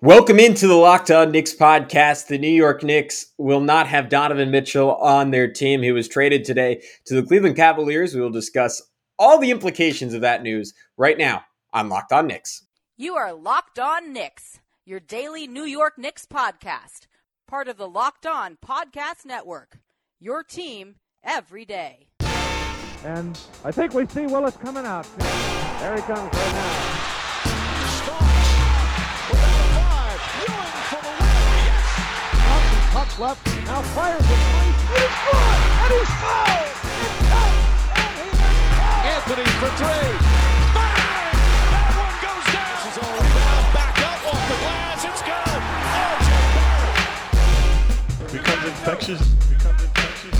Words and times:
Welcome 0.00 0.40
into 0.40 0.66
the 0.66 0.74
Locked 0.74 1.10
On 1.12 1.30
Knicks 1.30 1.54
podcast. 1.54 2.26
The 2.26 2.36
New 2.36 2.48
York 2.48 2.82
Knicks 2.82 3.32
will 3.38 3.60
not 3.60 3.86
have 3.86 4.08
Donovan 4.08 4.50
Mitchell 4.50 4.96
on 4.96 5.30
their 5.30 5.50
team. 5.50 5.82
He 5.82 5.92
was 5.92 6.08
traded 6.08 6.44
today 6.44 6.82
to 7.06 7.14
the 7.14 7.22
Cleveland 7.22 7.56
Cavaliers. 7.56 8.14
We 8.14 8.20
will 8.20 8.28
discuss 8.28 8.82
all 9.18 9.38
the 9.38 9.52
implications 9.52 10.12
of 10.12 10.20
that 10.20 10.42
news 10.42 10.74
right 10.98 11.16
now 11.16 11.44
on 11.72 11.88
Locked 11.88 12.12
On 12.12 12.26
Knicks. 12.26 12.66
You 12.96 13.14
are 13.14 13.32
Locked 13.32 13.78
On 13.78 14.12
Knicks, 14.12 14.60
your 14.84 15.00
daily 15.00 15.46
New 15.46 15.64
York 15.64 15.96
Knicks 15.96 16.26
podcast, 16.26 17.06
part 17.46 17.68
of 17.68 17.76
the 17.76 17.88
Locked 17.88 18.26
On 18.26 18.58
Podcast 18.62 19.24
Network. 19.24 19.78
Your 20.20 20.42
team 20.42 20.96
every 21.22 21.64
day. 21.64 22.08
And 23.04 23.38
I 23.64 23.70
think 23.70 23.94
we 23.94 24.06
see 24.08 24.26
Willis 24.26 24.56
coming 24.56 24.84
out. 24.84 25.06
There 25.18 25.94
he 25.94 26.02
comes 26.02 26.34
right 26.34 26.52
now. 26.52 27.13
Puck 33.14 33.20
left, 33.20 33.46
now 33.66 33.80
fires 33.94 34.20
it. 34.20 34.26
And 34.26 34.74
he's 34.74 35.14
good! 35.22 35.38
And 35.78 35.92
he's 35.94 36.10
fouled! 36.18 36.66
It's 36.98 37.18
tight! 37.30 37.54
And 37.94 38.10
he 38.18 38.26
is 38.26 38.42
Anthony 39.14 39.46
for 39.60 39.70
three. 39.78 40.10
Bang! 40.74 41.38
That 41.70 41.94
one 41.94 42.16
goes 42.18 42.42
down. 42.50 42.74
This 42.74 42.90
is 42.90 42.98
all 42.98 43.14
rebound. 43.14 43.66
Back 43.70 43.94
up 44.02 44.18
off 44.26 44.42
the 44.50 44.58
glass. 44.58 44.98
It's 45.04 45.22
good. 45.22 45.46
Oh, 45.46 46.18
RJ 48.18 48.32
Becomes 48.32 48.64
infectious. 48.66 49.22
Becomes 49.48 49.82
infectious. 49.84 50.34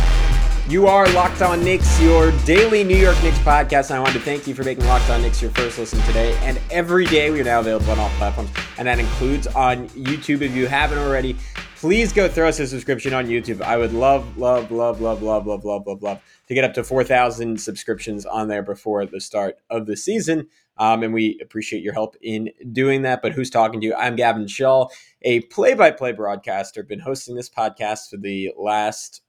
You 0.69 0.89
are 0.89 1.07
Locked 1.13 1.43
On 1.43 1.63
Knicks, 1.63 2.01
your 2.01 2.33
daily 2.45 2.83
New 2.83 2.97
York 2.97 3.23
Knicks 3.23 3.39
podcast. 3.39 3.91
And 3.91 3.99
I 3.99 4.01
wanted 4.01 4.15
to 4.15 4.25
thank 4.25 4.49
you 4.49 4.55
for 4.55 4.65
making 4.65 4.85
Locked 4.87 5.11
On 5.11 5.23
Knicks 5.23 5.41
your 5.41 5.53
first 5.53 5.79
listen 5.79 6.01
today 6.03 6.37
and 6.43 6.61
every 6.73 7.05
day. 7.07 7.31
We 7.31 7.41
are 7.41 7.45
now 7.45 7.61
available 7.61 7.93
on 7.93 8.01
all 8.01 8.11
platforms, 8.19 8.51
and 8.79 8.89
that 8.89 8.99
includes 8.99 9.47
on 9.47 9.89
YouTube 9.91 10.41
if 10.41 10.57
you 10.57 10.67
haven't 10.67 10.99
already 10.99 11.37
please 11.85 12.15
go 12.15 12.27
throw 12.27 12.49
us 12.49 12.59
a 12.61 12.67
subscription 12.67 13.13
on 13.13 13.27
YouTube. 13.27 13.61
I 13.61 13.77
would 13.77 13.93
love, 13.93 14.39
love, 14.39 14.71
love, 14.71 15.03
love, 15.03 15.21
love, 15.21 15.47
love, 15.47 15.67
love, 15.67 15.87
love, 15.87 16.03
love 16.03 16.23
to 16.49 16.55
get 16.55 16.65
up 16.65 16.73
to 16.73 16.83
4,000 16.83 17.61
subscriptions 17.61 18.25
on 18.25 18.49
there 18.49 18.63
before 18.63 19.05
the 19.05 19.21
start 19.21 19.57
of 19.69 19.85
the 19.85 19.95
season. 19.95 20.49
Um, 20.79 21.03
and 21.03 21.13
we 21.13 21.39
appreciate 21.43 21.83
your 21.83 21.93
help 21.93 22.17
in 22.23 22.49
doing 22.73 23.03
that. 23.03 23.21
But 23.21 23.33
who's 23.33 23.51
talking 23.51 23.83
to 23.83 23.87
you? 23.87 23.95
I'm 23.95 24.17
Gavin 24.17 24.47
Shaw, 24.47 24.89
a 25.21 25.41
play 25.41 25.75
by 25.75 25.91
play 25.91 26.13
broadcaster. 26.13 26.83
Been 26.83 27.01
hosting 27.01 27.37
this 27.37 27.51
podcast 27.51 28.09
for 28.09 28.17
the 28.17 28.55
last 28.57 29.21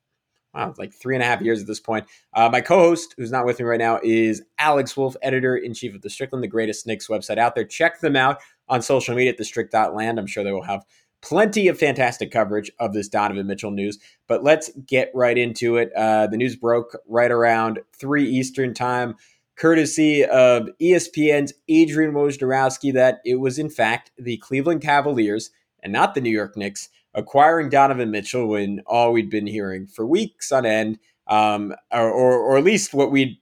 wow, 0.54 0.74
like 0.78 0.94
three 0.94 1.16
and 1.16 1.22
a 1.22 1.28
half 1.28 1.42
years 1.42 1.60
at 1.60 1.68
this 1.68 1.82
point. 1.82 2.06
Uh, 2.34 2.48
my 2.50 2.62
co 2.62 2.80
host, 2.80 3.16
who's 3.18 3.32
not 3.32 3.46
with 3.46 3.60
me 3.60 3.66
right 3.66 3.80
now, 3.80 4.00
is 4.02 4.42
Alex 4.60 4.96
Wolf, 4.96 5.18
editor 5.22 5.58
in 5.58 5.74
chief 5.74 5.94
of 5.94 6.02
The 6.02 6.10
Strickland, 6.10 6.42
the 6.42 6.48
greatest 6.48 6.88
Knicks 6.88 7.10
website 7.10 7.38
out 7.38 7.54
there. 7.54 7.66
Check 7.66 8.00
them 8.00 8.16
out 8.16 8.40
on 8.70 8.82
social 8.82 9.14
media 9.14 9.32
at 9.32 9.38
thestrict.land. 9.38 10.18
I'm 10.18 10.26
sure 10.26 10.44
they 10.44 10.54
will 10.54 10.64
have 10.64 10.86
plenty 11.26 11.68
of 11.68 11.78
fantastic 11.78 12.32
coverage 12.32 12.72
of 12.80 12.94
this 12.94 13.10
Donovan 13.10 13.48
Mitchell 13.48 13.72
news. 13.72 13.98
But 14.28 14.44
let's 14.44 14.70
get 14.86 15.12
right 15.14 15.38
into 15.38 15.76
it. 15.78 15.92
Uh, 15.96 16.28
the 16.28 16.38
news 16.38 16.56
broke 16.56 16.98
right 17.08 17.32
around 17.32 17.80
3 17.98 18.24
Eastern 18.24 18.74
time, 18.74 19.16
courtesy 19.58 20.24
of 20.24 20.70
ESPN's 20.80 21.54
Adrian 21.68 22.14
Wojnarowski, 22.14 22.94
that 22.94 23.22
it 23.26 23.36
was, 23.36 23.58
in 23.58 23.70
fact, 23.70 24.12
the 24.18 24.38
Cleveland 24.38 24.82
Cavaliers 24.82 25.50
and 25.82 25.92
not 25.92 26.14
the 26.14 26.22
New 26.22 26.30
York 26.30 26.56
Knicks 26.56 26.90
acquiring 27.16 27.70
Donovan 27.70 28.12
Mitchell 28.12 28.48
when 28.48 28.82
all 28.86 29.12
we'd 29.12 29.30
been 29.30 29.48
hearing 29.48 29.88
for 29.88 30.06
weeks 30.06 30.52
on 30.52 30.66
end, 30.66 31.00
um, 31.28 31.74
or, 31.92 32.12
or, 32.12 32.40
or, 32.40 32.58
at 32.58 32.64
least 32.64 32.94
what 32.94 33.12
we'd 33.12 33.38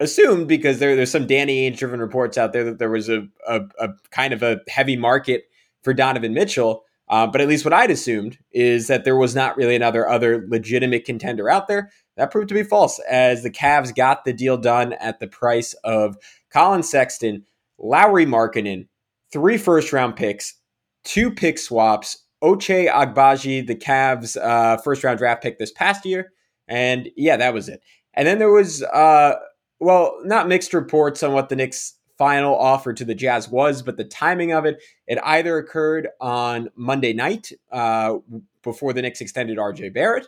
assumed, 0.00 0.48
because 0.48 0.80
there, 0.80 0.96
there's 0.96 1.10
some 1.10 1.26
Danny 1.26 1.70
Ainge 1.70 1.76
driven 1.76 2.00
reports 2.00 2.36
out 2.36 2.52
there 2.52 2.64
that 2.64 2.78
there 2.78 2.90
was 2.90 3.08
a, 3.08 3.28
a, 3.46 3.60
a 3.78 3.90
kind 4.10 4.32
of 4.32 4.42
a 4.42 4.60
heavy 4.68 4.96
market 4.96 5.44
for 5.82 5.92
Donovan 5.92 6.34
Mitchell. 6.34 6.84
Uh, 7.10 7.26
but 7.26 7.40
at 7.40 7.48
least 7.48 7.64
what 7.64 7.72
I'd 7.72 7.90
assumed 7.90 8.38
is 8.52 8.86
that 8.88 9.04
there 9.04 9.16
was 9.16 9.34
not 9.34 9.56
really 9.56 9.74
another 9.74 10.08
other 10.08 10.46
legitimate 10.48 11.04
contender 11.04 11.48
out 11.48 11.68
there. 11.68 11.90
That 12.16 12.30
proved 12.30 12.48
to 12.48 12.54
be 12.54 12.62
false, 12.62 12.98
as 13.08 13.42
the 13.42 13.50
Cavs 13.50 13.94
got 13.94 14.24
the 14.24 14.32
deal 14.32 14.56
done 14.56 14.92
at 14.94 15.20
the 15.20 15.28
price 15.28 15.74
of 15.84 16.16
Collin 16.50 16.82
Sexton, 16.82 17.44
Lauri 17.78 18.26
Markkanen, 18.26 18.88
three 19.32 19.56
first 19.56 19.92
round 19.92 20.16
picks, 20.16 20.54
two 21.04 21.30
pick 21.30 21.58
swaps, 21.58 22.24
Ochai 22.42 22.90
Agbaji, 22.90 23.66
the 23.66 23.74
Cavs' 23.74 24.36
uh, 24.36 24.76
first 24.78 25.04
round 25.04 25.18
draft 25.18 25.42
pick 25.42 25.58
this 25.58 25.72
past 25.72 26.04
year, 26.04 26.32
and 26.66 27.08
yeah, 27.16 27.36
that 27.36 27.54
was 27.54 27.68
it. 27.68 27.82
And 28.14 28.26
then 28.26 28.38
there 28.38 28.52
was, 28.52 28.82
uh, 28.82 29.34
well, 29.80 30.18
not 30.24 30.48
mixed 30.48 30.74
reports 30.74 31.22
on 31.22 31.32
what 31.32 31.48
the 31.48 31.56
Knicks 31.56 31.94
final 32.18 32.56
offer 32.56 32.92
to 32.92 33.04
the 33.04 33.14
Jazz 33.14 33.48
was, 33.48 33.80
but 33.80 33.96
the 33.96 34.04
timing 34.04 34.52
of 34.52 34.64
it, 34.66 34.82
it 35.06 35.18
either 35.22 35.56
occurred 35.56 36.08
on 36.20 36.68
Monday 36.74 37.12
night 37.12 37.52
uh, 37.70 38.16
before 38.62 38.92
the 38.92 39.00
Knicks 39.00 39.20
extended 39.20 39.56
RJ 39.56 39.94
Barrett, 39.94 40.26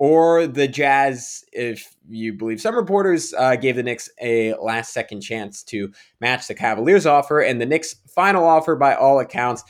or 0.00 0.46
the 0.46 0.68
Jazz, 0.68 1.44
if 1.52 1.94
you 2.08 2.32
believe 2.32 2.60
some 2.60 2.76
reporters, 2.76 3.32
uh, 3.36 3.56
gave 3.56 3.76
the 3.76 3.82
Knicks 3.82 4.10
a 4.20 4.54
last 4.54 4.92
second 4.92 5.20
chance 5.20 5.62
to 5.64 5.92
match 6.20 6.46
the 6.48 6.54
Cavaliers' 6.54 7.06
offer. 7.06 7.40
And 7.40 7.60
the 7.60 7.66
Knicks' 7.66 7.96
final 8.08 8.44
offer, 8.44 8.76
by 8.76 8.94
all 8.94 9.18
accounts, 9.18 9.64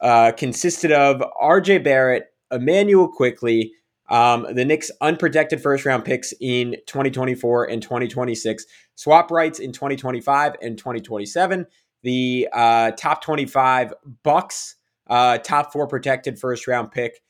uh, 0.00 0.32
consisted 0.32 0.92
of 0.92 1.22
RJ 1.42 1.82
Barrett, 1.82 2.26
Immanuel 2.50 3.08
Quickley, 3.08 3.72
um, 4.08 4.46
the 4.54 4.64
Knicks' 4.64 4.90
unprotected 5.00 5.60
first 5.60 5.84
round 5.84 6.04
picks 6.04 6.32
in 6.40 6.76
2024 6.86 7.64
and 7.68 7.82
2026, 7.82 8.64
swap 8.96 9.30
rights 9.30 9.60
in 9.60 9.72
2025 9.72 10.56
and 10.60 10.76
2027, 10.76 11.66
the 12.02 12.48
uh, 12.52 12.90
top 12.92 13.22
25 13.22 13.94
Bucks, 14.22 14.76
uh, 15.08 15.38
top 15.38 15.72
four 15.72 15.86
protected 15.86 16.38
first 16.38 16.66
round 16.66 16.90
pick, 16.90 17.20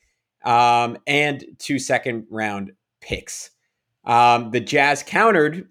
um, 0.43 0.97
and 1.05 1.45
two 1.59 1.77
second 1.77 2.25
round 2.31 2.71
picks. 3.01 3.51
Um, 4.05 4.51
the 4.51 4.59
Jazz 4.59 5.03
countered 5.03 5.67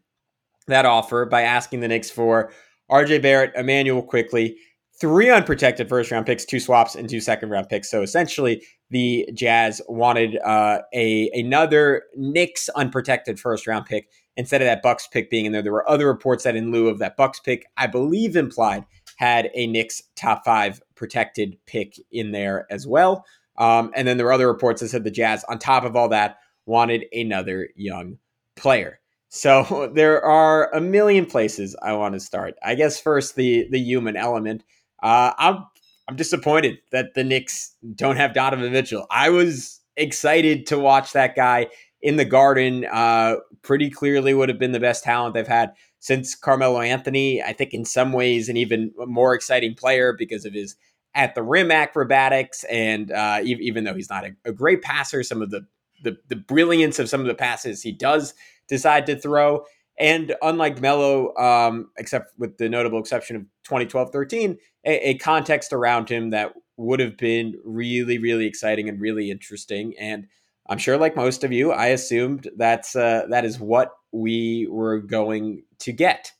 that 0.69 0.85
offer 0.85 1.25
by 1.25 1.43
asking 1.43 1.81
the 1.81 1.89
Knicks 1.89 2.11
for 2.11 2.53
RJ 2.91 3.23
Barrett, 3.23 3.53
Immanuel 3.57 4.03
Quickley, 4.03 4.57
three 5.01 5.31
unprotected 5.31 5.89
first 5.89 6.11
round 6.11 6.27
picks, 6.27 6.45
two 6.45 6.61
swaps, 6.61 6.95
and 6.95 7.09
two 7.09 7.21
second 7.21 7.51
round 7.51 7.69
picks. 7.69 7.91
So 7.91 8.03
essentially, 8.03 8.63
the 8.91 9.29
Jazz 9.35 9.81
wanted 9.89 10.39
uh, 10.45 10.81
a 10.95 11.31
another 11.33 12.05
Knicks 12.17 12.69
unprotected 12.71 13.41
first 13.41 13.67
round 13.67 13.87
pick 13.87 14.09
instead 14.37 14.61
of 14.63 14.67
that 14.67 14.83
Bucks 14.83 15.07
pick 15.07 15.31
being 15.31 15.47
in 15.47 15.53
there. 15.53 15.63
There 15.63 15.73
were 15.73 15.89
other 15.89 16.07
reports 16.07 16.45
that 16.45 16.57
in 16.57 16.71
lieu 16.71 16.89
of 16.89 16.99
that 16.99 17.17
Bucks 17.17 17.41
pick, 17.41 17.67
I 17.77 17.87
believe 17.87 18.37
implied 18.37 18.85
had 19.17 19.51
a 19.55 19.67
Knicks 19.67 20.03
top 20.15 20.45
five 20.45 20.81
protected 20.95 21.57
pick 21.67 21.99
in 22.13 22.33
there 22.33 22.67
as 22.71 22.87
well. 22.87 23.25
Um, 23.59 23.91
and 23.95 24.07
then 24.07 24.17
there 24.17 24.27
were 24.27 24.33
other 24.33 24.47
reports 24.47 24.81
that 24.81 24.89
said 24.89 25.05
the 25.05 25.11
Jazz, 25.11 25.45
on 25.45 25.59
top 25.59 25.85
of 25.85 25.97
all 25.97 26.09
that, 26.11 26.39
wanted 26.67 27.07
another 27.13 27.69
young 27.75 28.19
player. 28.57 29.01
So 29.29 29.91
there 29.95 30.23
are 30.23 30.73
a 30.75 30.81
million 30.81 31.27
places 31.27 31.75
I 31.83 31.93
want 31.95 32.15
to 32.15 32.21
start. 32.21 32.55
I 32.63 32.75
guess 32.75 33.01
first 33.01 33.37
the 33.37 33.67
the 33.71 33.81
human 33.81 34.17
element. 34.17 34.65
Uh, 35.03 35.33
I'm 35.39 35.65
I'm 36.09 36.17
disappointed 36.17 36.79
that 36.93 37.15
the 37.15 37.25
Knicks 37.25 37.75
don't 37.95 38.17
have 38.17 38.35
Donovan 38.35 38.73
Mitchell. 38.73 39.07
I 39.11 39.31
was 39.31 39.81
excited 39.97 40.67
to 40.67 40.79
watch 40.79 41.13
that 41.13 41.35
guy 41.35 41.69
in 42.03 42.17
the 42.17 42.25
Garden. 42.25 42.87
Uh, 42.91 43.37
pretty 43.63 43.91
clearly 43.91 44.35
would 44.35 44.49
have 44.49 44.59
been 44.59 44.73
the 44.73 44.81
best 44.81 45.05
talent 45.05 45.35
they've 45.35 45.47
had 45.47 45.73
since 45.99 46.35
Carmelo 46.35 46.81
Anthony. 46.81 47.43
I 47.43 47.53
think 47.53 47.75
in 47.75 47.85
some 47.85 48.13
ways 48.13 48.49
an 48.49 48.57
even 48.57 48.93
more 48.99 49.35
exciting 49.35 49.75
player 49.75 50.15
because 50.17 50.45
of 50.45 50.55
his 50.55 50.77
at 51.15 51.35
the 51.35 51.43
rim 51.43 51.71
acrobatics, 51.71 52.65
and 52.65 53.11
uh, 53.11 53.41
even 53.43 53.85
though 53.85 53.95
he's 53.95 54.11
not 54.11 54.25
a, 54.25 54.33
a 54.45 54.53
great 54.53 54.83
passer, 54.83 55.23
some 55.23 55.41
of 55.41 55.51
the, 55.51 55.67
the 56.03 56.17
the 56.29 56.37
brilliance 56.37 56.99
of 56.99 57.09
some 57.09 57.21
of 57.21 57.27
the 57.27 57.35
passes 57.35 57.83
he 57.83 57.93
does 57.93 58.35
decide 58.69 59.07
to 59.07 59.17
throw 59.17 59.65
and 59.99 60.35
unlike 60.43 60.81
Melo, 60.81 61.35
um, 61.37 61.91
except 61.97 62.33
with 62.39 62.59
the 62.59 62.69
notable 62.69 62.99
exception 62.99 63.37
of 63.37 63.43
2012 63.65 64.11
13, 64.11 64.59
a, 64.85 65.11
a, 65.11 65.19
context 65.19 65.73
around 65.73 66.09
him 66.09 66.31
that 66.31 66.53
would 66.77 67.01
have 67.01 67.17
been 67.17 67.55
really, 67.65 68.19
really 68.19 68.47
exciting 68.47 68.89
and 68.89 69.01
really 69.01 69.31
interesting. 69.31 69.95
And 69.99 70.27
I'm 70.69 70.79
sure, 70.79 70.97
like 70.97 71.17
most 71.17 71.45
of 71.45 71.53
you, 71.53 71.73
I 71.73 71.87
assumed 71.87 72.49
that's 72.57 72.97
uh, 72.97 73.27
that 73.31 73.45
is 73.45 73.61
what 73.61 73.93
we 74.13 74.67
were 74.71 74.99
going 75.01 75.63
to 75.81 75.93
get, 75.93 76.33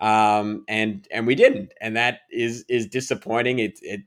um, 0.00 0.64
and 0.68 1.06
and 1.10 1.26
we 1.26 1.34
didn't, 1.34 1.72
and 1.80 1.96
that 1.96 2.20
is 2.30 2.64
is 2.68 2.86
disappointing. 2.86 3.58
It 3.58 3.78
it 3.82 4.02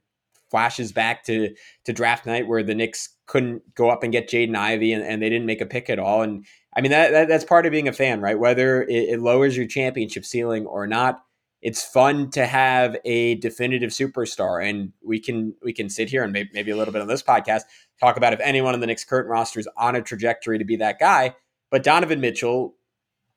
flashes 0.52 0.92
back 0.92 1.24
to 1.26 1.56
to 1.86 1.94
draft 1.94 2.26
night 2.26 2.48
where 2.48 2.64
the 2.64 2.76
Knicks 2.76 3.10
couldn't 3.26 3.74
go 3.74 3.90
up 3.90 4.04
and 4.04 4.12
get 4.12 4.30
Jaden 4.30 4.56
Ivey, 4.56 4.94
and, 4.94 5.04
and 5.04 5.22
they 5.22 5.30
didn't 5.30 5.48
make 5.48 5.62
a 5.62 5.66
pick 5.66 5.90
at 5.90 6.00
all, 6.00 6.22
and 6.22 6.46
I 6.76 6.82
mean 6.82 6.92
that, 6.92 7.12
that, 7.12 7.28
that's 7.28 7.46
part 7.46 7.66
of 7.66 7.72
being 7.72 7.88
a 7.88 7.94
fan, 7.94 8.22
right? 8.22 8.38
Whether 8.38 8.84
it, 8.84 9.10
it, 9.10 9.22
lowers 9.22 9.56
your 9.56 9.68
championship 9.68 10.26
ceiling 10.26 10.66
or 10.66 10.86
not, 10.86 11.24
it's 11.66 11.82
fun 11.84 12.30
to 12.30 12.46
have 12.46 12.96
a 13.06 13.36
definitive 13.36 13.90
superstar, 13.90 14.64
and 14.64 14.94
we 15.04 15.20
can 15.20 15.56
we 15.64 15.74
can 15.74 15.90
sit 15.90 16.12
here 16.12 16.24
and 16.24 16.32
maybe, 16.32 16.52
maybe 16.54 16.70
a 16.70 16.78
little 16.78 16.92
bit 16.94 17.02
on 17.02 17.08
this 17.08 17.24
podcast 17.24 17.64
talk 18.00 18.18
about 18.18 18.34
if 18.34 18.40
anyone 18.42 18.76
in 18.76 18.82
the 18.82 18.86
Knicks 18.86 19.04
current 19.04 19.28
roster 19.28 19.60
is 19.60 19.68
on 19.76 19.96
a 19.96 20.02
trajectory 20.04 20.60
to 20.60 20.64
be 20.64 20.76
that 20.76 21.00
guy. 21.00 21.36
But 21.72 21.82
Donovan 21.82 22.22
Mitchell, 22.22 22.76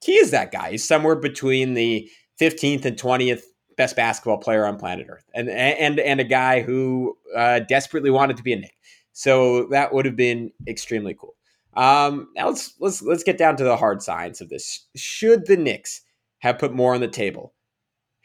he 0.05 0.13
is 0.17 0.31
that 0.33 0.53
guy. 0.53 0.73
He's 0.73 0.87
somewhere 0.87 1.15
between 1.15 1.73
the 1.73 2.11
15th 2.39 2.85
and 2.85 2.99
20th 2.99 3.45
best 3.79 3.97
basketball 3.97 4.37
player 4.37 4.67
on 4.67 4.77
planet 4.79 5.07
Earth, 5.09 5.25
and 5.35 5.49
and 5.49 5.99
and 5.99 6.21
a 6.21 6.25
guy 6.25 6.61
who 6.61 7.17
uh, 7.35 7.61
desperately 7.61 8.11
wanted 8.11 8.37
to 8.37 8.43
be 8.43 8.53
a 8.53 8.57
Knick. 8.57 8.77
So 9.15 9.69
that 9.69 9.95
would 9.95 10.05
have 10.05 10.17
been 10.17 10.53
extremely 10.67 11.15
cool. 11.19 11.35
Um, 11.73 12.29
now 12.37 12.49
let's 12.49 12.75
let's 12.79 13.01
let's 13.01 13.25
get 13.25 13.39
down 13.39 13.57
to 13.57 13.65
the 13.65 13.79
hard 13.79 14.03
science 14.03 14.43
of 14.43 14.51
this. 14.51 14.87
Should 14.97 15.47
the 15.47 15.57
Knicks 15.57 16.03
have 16.41 16.59
put 16.59 16.75
more 16.75 16.95
on 16.95 17.01
the 17.01 17.09
table? 17.09 17.55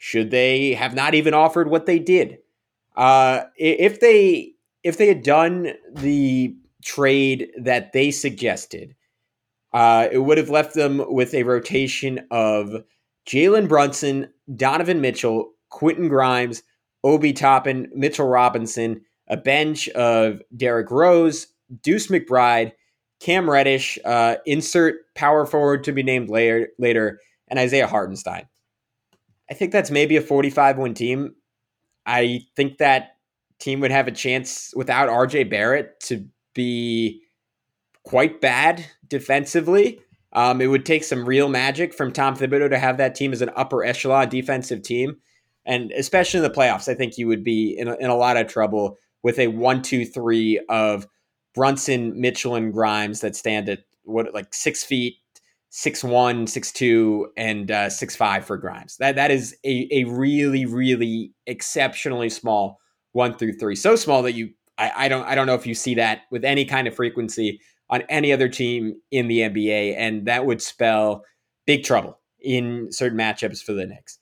Should 0.04 0.30
they 0.30 0.74
have 0.74 0.94
not 0.94 1.14
even 1.14 1.32
offered 1.32 1.70
what 1.70 1.86
they 1.86 1.98
did? 1.98 2.36
Uh, 2.94 3.44
if 3.56 4.00
they 4.00 4.52
if 4.82 4.98
they 4.98 5.08
had 5.08 5.22
done 5.22 5.72
the 5.94 6.54
trade 6.84 7.48
that 7.56 7.94
they 7.94 8.10
suggested, 8.10 8.96
uh, 9.72 10.08
it 10.12 10.18
would 10.18 10.36
have 10.36 10.50
left 10.50 10.74
them 10.74 11.02
with 11.08 11.32
a 11.32 11.44
rotation 11.44 12.26
of 12.30 12.84
Jalen 13.26 13.66
Brunson, 13.66 14.28
Donovan 14.54 15.00
Mitchell, 15.00 15.52
Quentin 15.70 16.08
Grimes, 16.08 16.62
Obi 17.02 17.32
Toppin, 17.32 17.90
Mitchell 17.94 18.28
Robinson, 18.28 19.00
a 19.28 19.38
bench 19.38 19.88
of 19.88 20.42
Derrick 20.54 20.90
Rose, 20.90 21.46
Deuce 21.80 22.08
McBride, 22.08 22.72
Cam 23.20 23.48
Reddish, 23.48 23.98
uh, 24.04 24.34
insert 24.44 24.96
power 25.14 25.46
forward 25.46 25.82
to 25.84 25.92
be 25.92 26.02
named 26.02 26.28
later, 26.28 26.68
later, 26.78 27.20
and 27.48 27.58
Isaiah 27.58 27.86
Hartenstein. 27.86 28.46
I 29.50 29.54
think 29.54 29.72
that's 29.72 29.90
maybe 29.90 30.16
a 30.16 30.22
45 30.22 30.78
win 30.78 30.94
team. 30.94 31.34
I 32.06 32.42
think 32.56 32.78
that 32.78 33.16
team 33.58 33.80
would 33.80 33.90
have 33.90 34.08
a 34.08 34.12
chance 34.12 34.72
without 34.76 35.08
RJ 35.08 35.50
Barrett 35.50 36.00
to 36.00 36.26
be 36.54 37.22
quite 38.04 38.40
bad 38.40 38.84
defensively. 39.08 40.00
Um, 40.32 40.60
it 40.60 40.66
would 40.66 40.84
take 40.84 41.04
some 41.04 41.24
real 41.24 41.48
magic 41.48 41.94
from 41.94 42.12
Tom 42.12 42.36
Thibodeau 42.36 42.70
to 42.70 42.78
have 42.78 42.96
that 42.98 43.14
team 43.14 43.32
as 43.32 43.40
an 43.40 43.50
upper 43.54 43.84
echelon 43.84 44.28
defensive 44.28 44.82
team. 44.82 45.16
And 45.64 45.92
especially 45.92 46.38
in 46.38 46.44
the 46.44 46.50
playoffs, 46.50 46.88
I 46.88 46.94
think 46.94 47.16
you 47.16 47.28
would 47.28 47.44
be 47.44 47.76
in 47.78 47.88
a, 47.88 47.94
in 47.96 48.10
a 48.10 48.16
lot 48.16 48.36
of 48.36 48.48
trouble 48.48 48.98
with 49.22 49.38
a 49.38 49.46
one, 49.48 49.80
two, 49.80 50.04
three 50.04 50.60
of 50.68 51.06
Brunson, 51.54 52.20
Mitchell, 52.20 52.56
and 52.56 52.72
Grimes 52.72 53.20
that 53.20 53.36
stand 53.36 53.68
at 53.68 53.84
what 54.02 54.34
like 54.34 54.52
six 54.52 54.84
feet, 54.84 55.16
six 55.76 56.04
one, 56.04 56.46
six 56.46 56.70
two, 56.70 57.32
and 57.36 57.68
uh, 57.68 57.90
six 57.90 58.14
five 58.14 58.46
for 58.46 58.56
Grimes. 58.56 58.96
That 58.98 59.16
that 59.16 59.32
is 59.32 59.56
a, 59.64 59.88
a 59.90 60.04
really, 60.04 60.66
really 60.66 61.32
exceptionally 61.48 62.30
small 62.30 62.78
one 63.10 63.36
through 63.36 63.54
three. 63.54 63.74
So 63.74 63.96
small 63.96 64.22
that 64.22 64.34
you 64.34 64.50
I, 64.78 64.92
I 64.96 65.08
don't 65.08 65.26
I 65.26 65.34
don't 65.34 65.48
know 65.48 65.56
if 65.56 65.66
you 65.66 65.74
see 65.74 65.96
that 65.96 66.22
with 66.30 66.44
any 66.44 66.64
kind 66.64 66.86
of 66.86 66.94
frequency 66.94 67.60
on 67.90 68.02
any 68.02 68.32
other 68.32 68.48
team 68.48 68.94
in 69.10 69.26
the 69.26 69.40
NBA, 69.40 69.96
and 69.98 70.26
that 70.26 70.46
would 70.46 70.62
spell 70.62 71.24
big 71.66 71.82
trouble 71.82 72.20
in 72.40 72.92
certain 72.92 73.18
matchups 73.18 73.60
for 73.60 73.72
the 73.72 73.84
Knicks. 73.84 74.20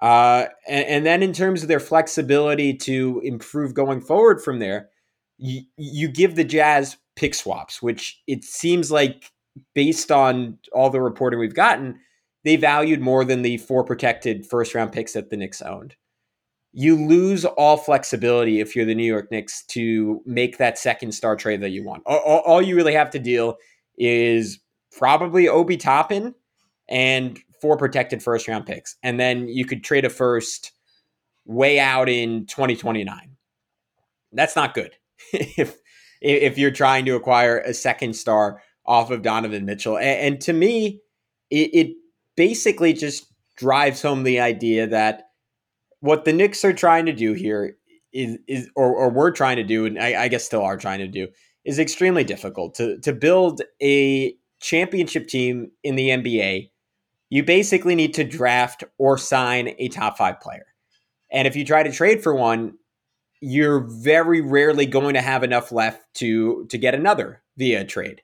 Uh, 0.00 0.46
and, 0.68 0.86
and, 0.86 1.06
then 1.06 1.22
in 1.22 1.32
terms 1.32 1.60
of 1.60 1.68
their 1.68 1.78
flexibility 1.78 2.74
to 2.74 3.20
improve 3.22 3.74
going 3.74 4.00
forward 4.00 4.42
from 4.42 4.58
there, 4.58 4.88
you, 5.36 5.60
you 5.76 6.08
give 6.08 6.36
the 6.36 6.44
Jazz 6.44 6.96
pick 7.16 7.34
swaps, 7.34 7.82
which 7.82 8.18
it 8.26 8.42
seems 8.42 8.90
like 8.90 9.30
based 9.74 10.10
on 10.10 10.58
all 10.72 10.90
the 10.90 11.00
reporting 11.00 11.40
we've 11.40 11.54
gotten, 11.54 11.98
they 12.44 12.56
valued 12.56 13.00
more 13.00 13.24
than 13.24 13.42
the 13.42 13.58
four 13.58 13.84
protected 13.84 14.46
first 14.46 14.74
round 14.74 14.92
picks 14.92 15.12
that 15.12 15.30
the 15.30 15.36
Knicks 15.36 15.62
owned 15.62 15.96
you 16.72 16.94
lose 16.96 17.44
all 17.44 17.76
flexibility 17.76 18.60
if 18.60 18.76
you're 18.76 18.84
the 18.84 18.94
New 18.94 19.04
York 19.04 19.30
Knicks 19.30 19.64
to 19.64 20.22
make 20.24 20.58
that 20.58 20.78
second 20.78 21.12
star 21.12 21.34
trade 21.34 21.60
that 21.62 21.70
you 21.70 21.84
want. 21.84 22.02
All, 22.06 22.18
all, 22.18 22.62
you 22.62 22.76
really 22.76 22.94
have 22.94 23.10
to 23.10 23.18
deal 23.18 23.56
is 23.98 24.60
probably 24.96 25.48
Obi 25.48 25.76
Toppin 25.76 26.34
and 26.88 27.38
four 27.60 27.76
protected 27.76 28.22
first 28.22 28.46
round 28.46 28.66
picks. 28.66 28.96
And 29.02 29.18
then 29.18 29.48
you 29.48 29.64
could 29.64 29.82
trade 29.82 30.04
a 30.04 30.10
first 30.10 30.72
way 31.44 31.80
out 31.80 32.08
in 32.08 32.46
2029. 32.46 33.36
That's 34.32 34.54
not 34.54 34.74
good. 34.74 34.92
if 35.32 35.76
if 36.20 36.58
you're 36.58 36.70
trying 36.70 37.06
to 37.06 37.16
acquire 37.16 37.58
a 37.58 37.74
second 37.74 38.14
star 38.14 38.62
off 38.90 39.12
of 39.12 39.22
Donovan 39.22 39.64
Mitchell. 39.64 39.96
And, 39.96 40.34
and 40.34 40.40
to 40.40 40.52
me, 40.52 41.00
it, 41.48 41.70
it 41.72 41.96
basically 42.36 42.92
just 42.92 43.26
drives 43.56 44.02
home 44.02 44.24
the 44.24 44.40
idea 44.40 44.88
that 44.88 45.28
what 46.00 46.24
the 46.24 46.32
Knicks 46.32 46.64
are 46.64 46.72
trying 46.72 47.06
to 47.06 47.12
do 47.12 47.32
here 47.32 47.76
is 48.12 48.38
is 48.48 48.68
or, 48.74 48.92
or 48.92 49.08
we're 49.08 49.30
trying 49.30 49.58
to 49.58 49.62
do, 49.62 49.86
and 49.86 49.96
I, 49.96 50.24
I 50.24 50.28
guess 50.28 50.44
still 50.44 50.62
are 50.62 50.76
trying 50.76 50.98
to 50.98 51.06
do, 51.06 51.28
is 51.64 51.78
extremely 51.78 52.24
difficult 52.24 52.74
to 52.76 52.98
to 53.00 53.12
build 53.12 53.62
a 53.80 54.34
championship 54.60 55.28
team 55.28 55.70
in 55.84 55.94
the 55.94 56.08
NBA. 56.08 56.70
You 57.28 57.44
basically 57.44 57.94
need 57.94 58.14
to 58.14 58.24
draft 58.24 58.82
or 58.98 59.16
sign 59.16 59.74
a 59.78 59.88
top 59.88 60.18
five 60.18 60.40
player, 60.40 60.66
and 61.30 61.46
if 61.46 61.54
you 61.54 61.64
try 61.64 61.84
to 61.84 61.92
trade 61.92 62.24
for 62.24 62.34
one, 62.34 62.74
you're 63.40 63.80
very 63.80 64.40
rarely 64.40 64.86
going 64.86 65.14
to 65.14 65.22
have 65.22 65.44
enough 65.44 65.70
left 65.70 66.02
to 66.14 66.66
to 66.70 66.78
get 66.78 66.96
another 66.96 67.42
via 67.56 67.84
trade. 67.84 68.22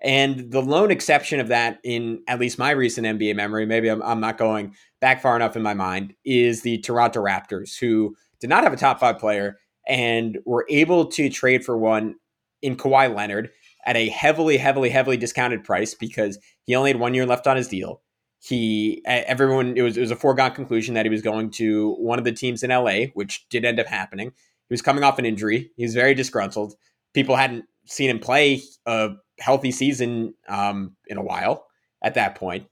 And 0.00 0.52
the 0.52 0.62
lone 0.62 0.90
exception 0.90 1.40
of 1.40 1.48
that, 1.48 1.80
in 1.82 2.22
at 2.28 2.38
least 2.38 2.58
my 2.58 2.70
recent 2.70 3.06
NBA 3.06 3.34
memory, 3.34 3.66
maybe 3.66 3.88
I'm, 3.88 4.02
I'm 4.02 4.20
not 4.20 4.38
going 4.38 4.74
back 5.00 5.20
far 5.20 5.34
enough 5.34 5.56
in 5.56 5.62
my 5.62 5.74
mind, 5.74 6.14
is 6.24 6.62
the 6.62 6.78
Toronto 6.78 7.20
Raptors, 7.22 7.78
who 7.78 8.14
did 8.40 8.48
not 8.48 8.62
have 8.62 8.72
a 8.72 8.76
top 8.76 9.00
five 9.00 9.18
player 9.18 9.58
and 9.88 10.38
were 10.44 10.66
able 10.68 11.06
to 11.06 11.28
trade 11.28 11.64
for 11.64 11.76
one 11.76 12.14
in 12.62 12.76
Kawhi 12.76 13.14
Leonard 13.14 13.50
at 13.86 13.96
a 13.96 14.08
heavily, 14.08 14.58
heavily, 14.58 14.90
heavily 14.90 15.16
discounted 15.16 15.64
price 15.64 15.94
because 15.94 16.38
he 16.64 16.76
only 16.76 16.90
had 16.90 17.00
one 17.00 17.14
year 17.14 17.26
left 17.26 17.46
on 17.46 17.56
his 17.56 17.68
deal. 17.68 18.02
He, 18.40 19.02
everyone, 19.04 19.76
it 19.76 19.82
was, 19.82 19.96
it 19.96 20.00
was 20.00 20.10
a 20.12 20.16
foregone 20.16 20.52
conclusion 20.52 20.94
that 20.94 21.06
he 21.06 21.10
was 21.10 21.22
going 21.22 21.50
to 21.52 21.94
one 21.94 22.20
of 22.20 22.24
the 22.24 22.32
teams 22.32 22.62
in 22.62 22.70
LA, 22.70 23.06
which 23.14 23.48
did 23.48 23.64
end 23.64 23.80
up 23.80 23.86
happening. 23.86 24.28
He 24.28 24.72
was 24.72 24.82
coming 24.82 25.02
off 25.02 25.18
an 25.18 25.26
injury. 25.26 25.72
He 25.76 25.84
was 25.84 25.94
very 25.94 26.14
disgruntled. 26.14 26.74
People 27.14 27.34
hadn't 27.34 27.64
seen 27.86 28.10
him 28.10 28.20
play 28.20 28.62
a 28.86 29.10
healthy 29.40 29.70
season 29.70 30.34
um, 30.48 30.96
in 31.06 31.16
a 31.16 31.22
while 31.22 31.66
at 32.02 32.14
that 32.14 32.34
point. 32.34 32.66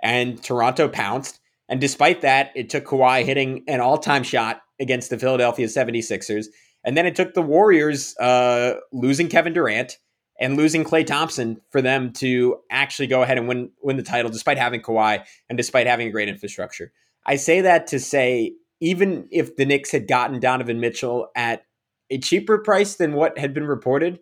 And 0.00 0.42
Toronto 0.42 0.88
pounced. 0.88 1.40
And 1.68 1.80
despite 1.80 2.20
that, 2.22 2.50
it 2.54 2.70
took 2.70 2.84
Kawhi 2.84 3.24
hitting 3.24 3.64
an 3.68 3.80
all 3.80 3.98
time 3.98 4.22
shot 4.22 4.62
against 4.80 5.10
the 5.10 5.18
Philadelphia 5.18 5.66
76ers. 5.66 6.46
And 6.84 6.96
then 6.96 7.06
it 7.06 7.14
took 7.14 7.34
the 7.34 7.42
Warriors 7.42 8.16
uh, 8.18 8.74
losing 8.92 9.28
Kevin 9.28 9.52
Durant 9.52 9.98
and 10.40 10.56
losing 10.56 10.82
Klay 10.82 11.06
Thompson 11.06 11.60
for 11.70 11.80
them 11.80 12.12
to 12.14 12.58
actually 12.70 13.06
go 13.06 13.22
ahead 13.22 13.38
and 13.38 13.46
win 13.46 13.70
win 13.80 13.96
the 13.96 14.02
title, 14.02 14.30
despite 14.30 14.58
having 14.58 14.82
Kawhi 14.82 15.24
and 15.48 15.56
despite 15.56 15.86
having 15.86 16.08
a 16.08 16.10
great 16.10 16.28
infrastructure. 16.28 16.92
I 17.24 17.36
say 17.36 17.60
that 17.60 17.86
to 17.88 18.00
say, 18.00 18.54
even 18.80 19.28
if 19.30 19.54
the 19.54 19.64
Knicks 19.64 19.92
had 19.92 20.08
gotten 20.08 20.40
Donovan 20.40 20.80
Mitchell 20.80 21.28
at 21.36 21.64
a 22.10 22.18
cheaper 22.18 22.58
price 22.58 22.96
than 22.96 23.12
what 23.12 23.38
had 23.38 23.54
been 23.54 23.66
reported, 23.66 24.18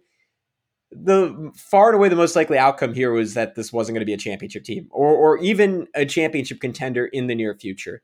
the 0.93 1.53
far 1.57 1.89
and 1.89 1.97
away 1.97 2.09
the 2.09 2.17
most 2.17 2.35
likely 2.35 2.59
outcome 2.59 2.95
here 2.95 3.13
was 3.13 3.35
that 3.35 3.55
this 3.55 3.73
wasn't 3.73 3.95
going 3.95 4.01
to 4.01 4.07
be 4.07 4.15
a 4.15 4.19
championship 4.19 4.65
team 4.65 4.89
or, 4.91 5.09
or 5.15 5.39
even 5.39 5.87
a 5.95 6.05
championship 6.05 6.61
contender 6.61 7.07
in 7.07 7.27
the 7.27 7.35
near 7.35 7.55
future. 7.55 8.03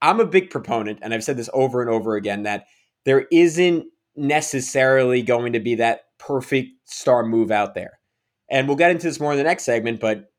I'm 0.00 0.18
a 0.18 0.26
big 0.26 0.50
proponent, 0.50 0.98
and 1.02 1.14
I've 1.14 1.22
said 1.22 1.36
this 1.36 1.50
over 1.52 1.80
and 1.80 1.90
over 1.90 2.16
again, 2.16 2.42
that 2.42 2.66
there 3.04 3.26
isn't 3.30 3.86
necessarily 4.16 5.22
going 5.22 5.52
to 5.52 5.60
be 5.60 5.76
that 5.76 6.02
perfect 6.18 6.70
star 6.84 7.24
move 7.24 7.50
out 7.50 7.74
there. 7.74 8.00
And 8.50 8.66
we'll 8.66 8.76
get 8.76 8.90
into 8.90 9.06
this 9.06 9.20
more 9.20 9.32
in 9.32 9.38
the 9.38 9.44
next 9.44 9.64
segment, 9.64 10.00
but 10.00 10.30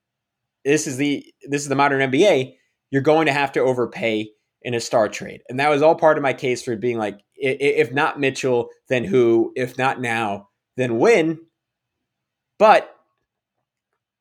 this 0.65 0.87
is 0.87 0.97
the 0.97 1.25
this 1.49 1.61
is 1.61 1.67
the 1.67 1.75
modern 1.75 2.11
NBA. 2.11 2.55
You're 2.89 3.01
going 3.01 3.25
to 3.25 3.33
have 3.33 3.51
to 3.53 3.59
overpay 3.59 4.29
in 4.61 4.73
a 4.73 4.79
star 4.79 5.09
trade. 5.09 5.41
And 5.49 5.59
that 5.59 5.69
was 5.69 5.81
all 5.81 5.95
part 5.95 6.17
of 6.17 6.23
my 6.23 6.33
case 6.33 6.63
for 6.63 6.75
being 6.75 6.97
like, 6.97 7.19
if 7.35 7.91
not 7.91 8.19
Mitchell, 8.19 8.69
then 8.87 9.03
who? 9.03 9.51
If 9.55 9.77
not 9.77 9.99
now, 9.99 10.49
then 10.77 10.99
when? 10.99 11.39
But 12.63 12.95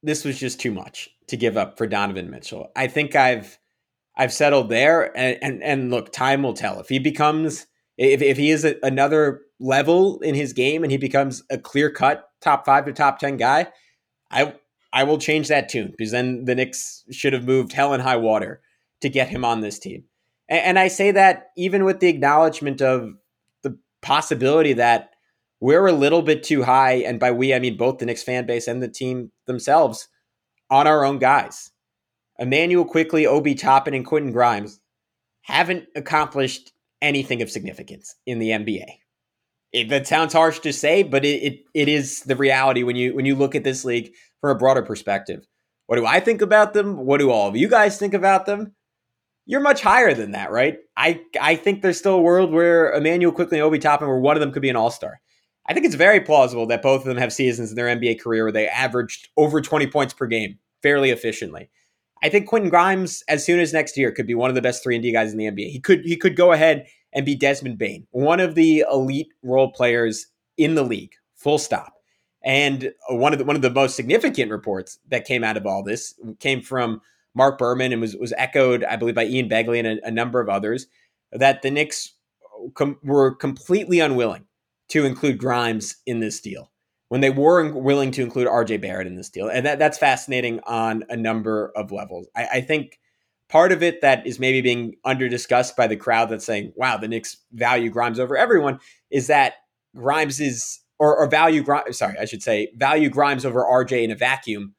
this 0.03 0.25
was 0.25 0.37
just 0.37 0.59
too 0.59 0.73
much 0.73 1.09
to 1.29 1.37
give 1.37 1.57
up 1.57 1.79
for 1.79 1.87
Donovan 1.87 2.29
Mitchell. 2.29 2.73
I 2.75 2.89
think 2.89 3.15
I've 3.15 3.57
I've 4.17 4.33
settled 4.33 4.69
there, 4.69 5.17
and 5.17 5.39
and, 5.41 5.63
and 5.63 5.91
look, 5.93 6.13
time 6.13 6.43
will 6.43 6.53
tell 6.53 6.81
if 6.81 6.89
he 6.89 6.99
becomes 6.99 7.69
if 7.97 8.21
if 8.21 8.37
he 8.37 8.51
is 8.51 8.65
a, 8.65 8.75
another 8.83 9.43
level 9.61 10.19
in 10.23 10.35
his 10.35 10.55
game 10.55 10.83
and 10.83 10.91
he 10.91 10.99
becomes 10.99 11.45
a 11.51 11.57
clear 11.57 11.89
cut 11.89 12.31
top 12.41 12.67
five 12.67 12.85
to 12.87 12.93
top 12.93 13.21
ten 13.21 13.37
guy. 13.37 13.69
I 14.29 14.57
I 14.93 15.05
will 15.05 15.19
change 15.19 15.47
that 15.47 15.69
tune 15.69 15.95
because 15.97 16.11
then 16.11 16.45
the 16.45 16.57
Knicks 16.57 17.05
should 17.13 17.35
have 17.35 17.45
moved 17.45 17.73
hell 17.73 17.93
and 17.93 18.03
high 18.03 18.17
water 18.17 18.61
to 19.03 19.09
get 19.09 19.29
him 19.29 19.45
on 19.45 19.61
this 19.61 19.79
team. 19.79 20.03
And, 20.49 20.65
and 20.65 20.79
I 20.81 20.89
say 20.89 21.13
that 21.13 21.51
even 21.57 21.85
with 21.85 22.01
the 22.01 22.09
acknowledgement 22.09 22.83
of 22.83 23.13
the 23.63 23.79
possibility 24.01 24.73
that 24.73 25.12
we're 25.63 25.87
a 25.87 25.93
little 25.93 26.23
bit 26.23 26.43
too 26.43 26.65
high, 26.65 26.95
and 26.95 27.21
by 27.21 27.31
we 27.31 27.55
I 27.55 27.61
mean 27.61 27.77
both 27.77 27.99
the 27.99 28.05
Knicks 28.05 28.25
fan 28.25 28.47
base 28.47 28.67
and 28.67 28.83
the 28.83 28.89
team 28.89 29.31
themselves, 29.47 30.09
on 30.69 30.89
our 30.89 31.05
own 31.05 31.21
guys. 31.21 31.71
Immanuel 32.37 32.85
Quickley, 32.85 33.27
Obi 33.29 33.55
Toppin, 33.55 33.95
and 33.95 34.05
Quentin 34.05 34.33
Grimes 34.33 34.81
haven't 35.43 35.87
accomplished 35.95 36.73
anything 37.01 37.43
of 37.43 37.51
significance 37.51 38.17
in 38.27 38.41
the 38.41 38.51
NBA. 38.51 38.87
It, 39.73 39.89
that 39.91 40.09
sounds 40.09 40.33
harsh 40.33 40.59
to 40.61 40.73
say, 40.73 41.05
but 41.05 41.25
it, 41.25 41.43
it 41.45 41.61
it 41.75 41.89
is 41.89 42.23
the 42.23 42.35
reality 42.35 42.83
when 42.83 42.97
you 42.97 43.15
when 43.15 43.25
you 43.25 43.37
look 43.37 43.55
at 43.55 43.63
this 43.63 43.85
league 43.85 44.13
from 44.41 44.51
a 44.51 44.59
broader 44.59 44.83
perspective. 44.83 45.47
What 45.87 45.95
do 45.95 46.07
I 46.07 46.19
think 46.19 46.43
about 46.43 46.75
them? 46.75 47.07
What 47.07 47.21
do 47.21 47.31
all 47.31 47.49
of 47.49 47.57
you 47.57 47.69
guys 47.69 47.99
think 47.99 48.15
about 48.15 48.47
them? 48.47 48.75
you're 49.47 49.61
much 49.61 49.81
higher 49.81 50.15
than 50.15 50.33
that, 50.33 50.51
right? 50.51 50.79
I 50.97 51.21
I 51.41 51.57
think 51.57 51.83
there's 51.83 51.99
still 51.99 52.15
a 52.15 52.21
world 52.21 52.53
where 52.53 52.93
Immanuel 52.93 53.33
Quickley 53.33 53.61
Obi 53.61 53.79
Toppin, 53.79 54.09
where 54.09 54.19
one 54.19 54.37
of 54.37 54.41
them 54.41 54.53
could 54.53 54.63
be 54.63 54.71
an 54.71 54.77
all 54.77 54.91
star. 54.91 55.21
I 55.67 55.75
think 55.75 55.87
it's 55.87 55.95
very 55.95 56.21
plausible 56.21 56.67
that 56.67 56.83
both 56.83 57.03
of 57.03 57.07
them 57.07 57.19
have 57.19 57.33
seasons 57.33 57.71
in 57.71 57.77
their 57.77 57.87
NBA 57.87 58.21
career 58.21 58.45
where 58.45 58.53
they 58.53 58.69
averaged 58.69 59.29
over 59.37 59.61
20 59.61 59.87
points 59.87 60.13
per 60.13 60.27
game 60.27 60.59
fairly 60.83 61.11
efficiently. 61.11 61.71
I 62.23 62.29
think 62.29 62.47
Quentin 62.47 62.71
Grimes, 62.71 63.23
as 63.29 63.45
soon 63.45 63.61
as 63.61 63.73
next 63.73 63.97
year, 63.97 64.13
could 64.13 64.27
be 64.27 64.35
one 64.35 64.49
of 64.49 64.55
the 64.55 64.63
best 64.63 64.83
three 64.83 64.95
and 64.95 65.03
D 65.03 65.13
guys 65.13 65.33
in 65.33 65.39
the 65.39 65.47
NBA. 65.47 65.71
He 65.71 65.81
could 65.81 66.05
he 66.05 66.17
could 66.17 66.37
go 66.37 66.53
ahead 66.53 66.87
and 67.13 67.27
be 67.27 67.35
Desmond 67.35 67.79
Bane, 67.79 68.07
one 68.11 68.41
of 68.41 68.55
the 68.55 68.85
elite 68.91 69.33
role 69.43 69.73
players 69.73 70.27
in 70.57 70.75
the 70.75 70.85
league. 70.85 71.13
Full 71.35 71.59
stop. 71.59 71.95
And 72.45 72.93
one 73.09 73.33
of 73.33 73.39
the 73.39 73.45
one 73.45 73.57
of 73.57 73.63
the 73.63 73.71
most 73.71 73.97
significant 73.97 74.51
reports 74.51 74.99
that 75.09 75.25
came 75.25 75.43
out 75.43 75.57
of 75.57 75.67
all 75.67 75.83
this 75.83 76.15
came 76.39 76.61
from 76.63 77.01
Marc 77.35 77.59
Berman 77.59 77.93
and 77.93 78.01
was 78.01 78.17
was 78.17 78.33
echoed, 78.37 78.85
I 78.85 78.97
believe, 78.97 79.15
by 79.15 79.27
Ian 79.27 79.49
Begley 79.49 79.79
and 79.79 79.99
a, 79.99 80.07
a 80.07 80.11
number 80.11 80.41
of 80.41 80.49
others 80.49 80.87
that 81.33 81.63
the 81.63 81.71
Knicks 81.71 82.15
com- 82.75 82.99
were 83.03 83.35
completely 83.35 84.01
unwilling 84.01 84.45
to 84.93 85.07
include 85.07 85.39
Grimes 85.39 85.97
in 86.05 86.21
this 86.21 86.39
deal 86.39 86.71
when 87.09 87.23
they 87.23 87.31
were 87.31 87.73
willing 87.73 88.11
to 88.11 88.23
include 88.23 88.47
RJ 88.47 88.81
Barrett 88.81 89.07
in 89.07 89.17
this 89.17 89.31
deal. 89.31 89.49
And 89.49 89.65
that, 89.65 89.79
that's 89.79 89.97
fascinating 89.97 90.61
on 90.67 91.05
a 91.09 91.17
number 91.17 91.73
of 91.75 91.93
levels. 91.93 92.29
I, 92.37 92.47
I 92.55 92.61
think 92.61 92.99
part 93.49 93.73
of 93.73 93.83
it 93.83 94.03
that 94.03 94.27
is 94.27 94.39
maybe 94.39 94.61
being 94.61 94.97
under 95.03 95.31
discussed 95.31 95.77
by 95.77 95.87
the 95.87 95.97
crowd 95.97 96.29
that's 96.29 96.45
saying, 96.45 96.75
wow, 96.77 96.99
the 96.99 97.09
Knicks 97.09 97.39
value 97.53 97.89
Grimes 97.89 98.21
over 98.21 98.37
everyone 98.37 98.81
is 99.11 99.29
that 99.29 99.55
Grimes 99.97 100.41
is, 100.41 100.81
or, 100.99 101.17
or 101.17 101.27
value 101.27 101.63
Grimes, 101.63 101.97
sorry, 101.97 102.19
I 102.19 102.27
should 102.27 102.43
say, 102.43 102.71
value 102.77 103.09
Grimes 103.09 103.47
over 103.47 103.63
RJ 103.63 104.05
in 104.05 104.11
a 104.11 104.17
vacuum. 104.17 104.75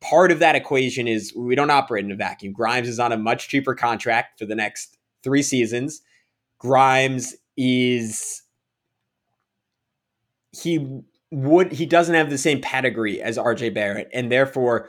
Part 0.00 0.32
of 0.32 0.38
that 0.38 0.56
equation 0.56 1.06
is 1.06 1.34
we 1.36 1.54
don't 1.54 1.70
operate 1.70 2.04
in 2.06 2.12
a 2.12 2.16
vacuum. 2.16 2.54
Grimes 2.54 2.88
is 2.88 2.98
on 2.98 3.12
a 3.12 3.18
much 3.18 3.48
cheaper 3.48 3.74
contract 3.74 4.38
for 4.38 4.46
the 4.46 4.54
next 4.54 4.96
three 5.22 5.42
seasons. 5.42 6.00
Grimes 6.58 7.34
is 7.58 8.43
he 10.62 11.02
would 11.30 11.72
he 11.72 11.86
doesn't 11.86 12.14
have 12.14 12.30
the 12.30 12.38
same 12.38 12.60
pedigree 12.60 13.20
as 13.20 13.38
RJ 13.38 13.74
Barrett, 13.74 14.08
and 14.12 14.30
therefore, 14.30 14.88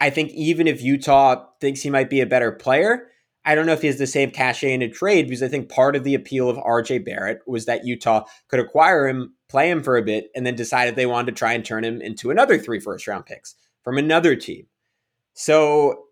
I 0.00 0.10
think 0.10 0.30
even 0.32 0.66
if 0.66 0.82
Utah 0.82 1.46
thinks 1.60 1.82
he 1.82 1.90
might 1.90 2.10
be 2.10 2.20
a 2.20 2.26
better 2.26 2.52
player, 2.52 3.08
I 3.44 3.54
don't 3.54 3.66
know 3.66 3.72
if 3.72 3.82
he 3.82 3.88
has 3.88 3.98
the 3.98 4.06
same 4.06 4.30
cachet 4.30 4.72
in 4.72 4.82
a 4.82 4.88
trade 4.88 5.28
because 5.28 5.42
I 5.42 5.48
think 5.48 5.68
part 5.68 5.96
of 5.96 6.04
the 6.04 6.14
appeal 6.14 6.48
of 6.48 6.56
RJ 6.56 7.04
Barrett 7.04 7.40
was 7.46 7.66
that 7.66 7.84
Utah 7.84 8.24
could 8.48 8.60
acquire 8.60 9.06
him, 9.06 9.34
play 9.48 9.70
him 9.70 9.82
for 9.82 9.96
a 9.96 10.02
bit, 10.02 10.30
and 10.34 10.46
then 10.46 10.54
decided 10.54 10.96
they 10.96 11.06
wanted 11.06 11.32
to 11.32 11.38
try 11.38 11.52
and 11.52 11.64
turn 11.64 11.84
him 11.84 12.00
into 12.00 12.30
another 12.30 12.58
three 12.58 12.80
first 12.80 13.06
round 13.06 13.26
picks 13.26 13.54
from 13.82 13.98
another 13.98 14.34
team. 14.34 14.66
So 15.34 16.04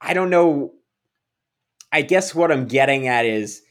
I 0.00 0.14
don't 0.14 0.30
know. 0.30 0.72
I 1.92 2.00
guess 2.00 2.34
what 2.34 2.50
I'm 2.50 2.66
getting 2.66 3.06
at 3.06 3.26
is 3.26 3.62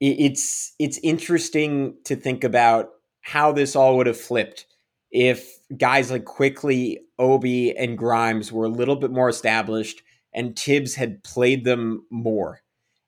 it's 0.00 0.74
it's 0.78 0.98
interesting 0.98 1.96
to 2.04 2.16
think 2.16 2.44
about 2.44 2.90
how 3.26 3.50
this 3.50 3.74
all 3.74 3.96
would 3.96 4.06
have 4.06 4.20
flipped 4.20 4.66
if 5.10 5.58
guys 5.76 6.12
like 6.12 6.24
Quickley, 6.24 7.00
Obi, 7.18 7.76
and 7.76 7.98
Grimes 7.98 8.52
were 8.52 8.66
a 8.66 8.68
little 8.68 8.94
bit 8.94 9.10
more 9.10 9.28
established 9.28 10.00
and 10.32 10.56
Thibs 10.56 10.94
had 10.94 11.24
played 11.24 11.64
them 11.64 12.06
more. 12.08 12.60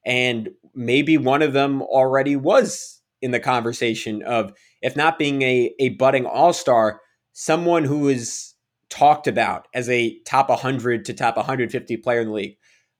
And 0.04 0.48
maybe 0.74 1.18
one 1.18 1.40
of 1.40 1.52
them 1.52 1.82
already 1.82 2.34
was 2.34 3.00
in 3.22 3.30
the 3.30 3.38
conversation 3.38 4.24
of, 4.24 4.52
if 4.82 4.96
not 4.96 5.20
being 5.20 5.42
a, 5.42 5.72
a 5.78 5.90
budding 5.90 6.26
all 6.26 6.52
star, 6.52 7.00
someone 7.32 7.84
who 7.84 8.08
is 8.08 8.54
talked 8.90 9.28
about 9.28 9.68
as 9.72 9.88
a 9.88 10.18
top 10.26 10.48
100 10.48 11.04
to 11.04 11.14
top 11.14 11.36
150 11.36 11.96
player 11.98 12.22
in 12.22 12.26
the 12.26 12.34
league. 12.34 12.56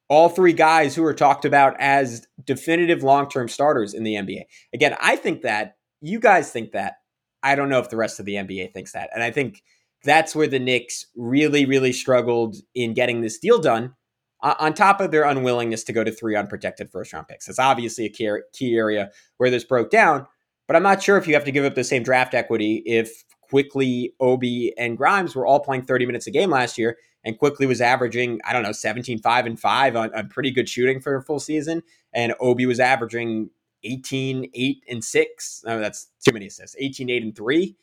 All 0.09 0.29
three 0.29 0.53
guys 0.53 0.95
who 0.95 1.05
are 1.05 1.15
talked 1.15 1.45
about 1.45 1.75
as 1.81 2.29
definitive 2.45 3.03
long 3.03 3.29
term 3.29 3.49
starters 3.49 3.93
in 3.93 4.05
the 4.05 4.15
NBA. 4.15 4.43
Again, 4.73 4.95
I 5.01 5.17
think 5.17 5.43
that. 5.43 5.75
You 6.01 6.21
guys 6.21 6.53
think 6.53 6.71
that. 6.73 6.95
I 7.43 7.55
don't 7.55 7.69
know 7.69 7.79
if 7.79 7.91
the 7.91 7.97
rest 7.97 8.21
of 8.21 8.27
the 8.27 8.35
NBA 8.35 8.73
thinks 8.73 8.93
that. 8.93 9.11
And 9.15 9.23
I 9.23 9.31
think 9.31 9.63
that's 10.05 10.35
where 10.35 10.47
the 10.47 10.59
Knicks 10.59 11.07
really, 11.17 11.65
really 11.65 11.93
struggled 11.93 12.57
in 12.75 12.95
getting 12.95 13.21
this 13.21 13.39
deal 13.39 13.59
done. 13.59 13.95
On 14.41 14.73
top 14.73 15.01
of 15.01 15.11
their 15.11 15.25
unwillingness 15.25 15.83
to 15.85 15.93
go 15.93 16.05
to 16.05 16.13
three 16.13 16.37
unprotected 16.37 16.91
first 16.93 17.13
round 17.13 17.27
picks, 17.27 17.49
it's 17.49 17.59
obviously 17.59 18.05
a 18.05 18.09
key, 18.09 18.31
key 18.53 18.77
area 18.77 19.11
where 19.39 19.51
this 19.51 19.65
broke 19.65 19.91
down. 19.91 20.29
But 20.69 20.77
I'm 20.77 20.85
not 20.85 21.03
sure 21.03 21.17
if 21.17 21.27
you 21.27 21.35
have 21.35 21.45
to 21.45 21.51
give 21.51 21.65
up 21.65 21.75
the 21.75 21.83
same 21.83 22.05
draft 22.05 22.35
equity 22.35 22.83
if 22.87 23.25
Quickley 23.49 24.15
Obi, 24.21 24.73
and 24.79 24.97
Grimes 24.97 25.35
were 25.35 25.47
all 25.47 25.61
playing 25.61 25.83
30 25.83 26.07
minutes 26.07 26.27
a 26.27 26.31
game 26.31 26.51
last 26.51 26.79
year, 26.79 26.99
and 27.25 27.39
Quickley 27.39 27.67
was 27.67 27.81
averaging, 27.81 28.41
I 28.45 28.53
don't 28.53 28.63
know, 28.63 28.73
17, 28.73 29.19
5, 29.19 29.47
and 29.47 29.59
5 29.59 29.97
on, 29.97 30.15
on 30.15 30.29
pretty 30.29 30.51
good 30.51 30.69
shooting 30.69 31.01
for 31.01 31.17
a 31.17 31.23
full 31.23 31.41
season, 31.41 31.83
and 32.13 32.35
Obi 32.41 32.67
was 32.67 32.79
averaging 32.79 33.51
18, 33.85 34.51
8, 34.53 34.85
and 34.89 35.05
6. 35.05 35.63
No, 35.65 35.81
that's 35.81 36.09
too 36.25 36.33
many 36.33 36.47
assists. 36.47 36.77
18, 36.79 37.11
8, 37.11 37.23
and 37.23 37.37
3 37.37 37.77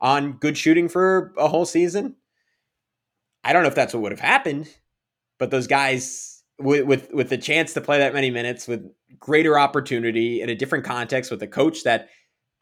on 0.00 0.32
good 0.32 0.56
shooting 0.56 0.88
for 0.88 1.32
a 1.38 1.48
whole 1.48 1.64
season. 1.64 2.16
I 3.44 3.52
don't 3.52 3.62
know 3.62 3.68
if 3.68 3.74
that's 3.74 3.94
what 3.94 4.02
would 4.02 4.12
have 4.12 4.20
happened, 4.20 4.68
but 5.38 5.50
those 5.50 5.66
guys 5.66 6.42
with, 6.58 6.84
with 6.84 7.12
with 7.12 7.28
the 7.28 7.38
chance 7.38 7.72
to 7.74 7.80
play 7.80 7.98
that 7.98 8.12
many 8.12 8.30
minutes 8.30 8.66
with 8.66 8.84
greater 9.18 9.58
opportunity 9.58 10.42
in 10.42 10.50
a 10.50 10.54
different 10.54 10.84
context 10.84 11.30
with 11.30 11.42
a 11.42 11.46
coach 11.46 11.84
that 11.84 12.08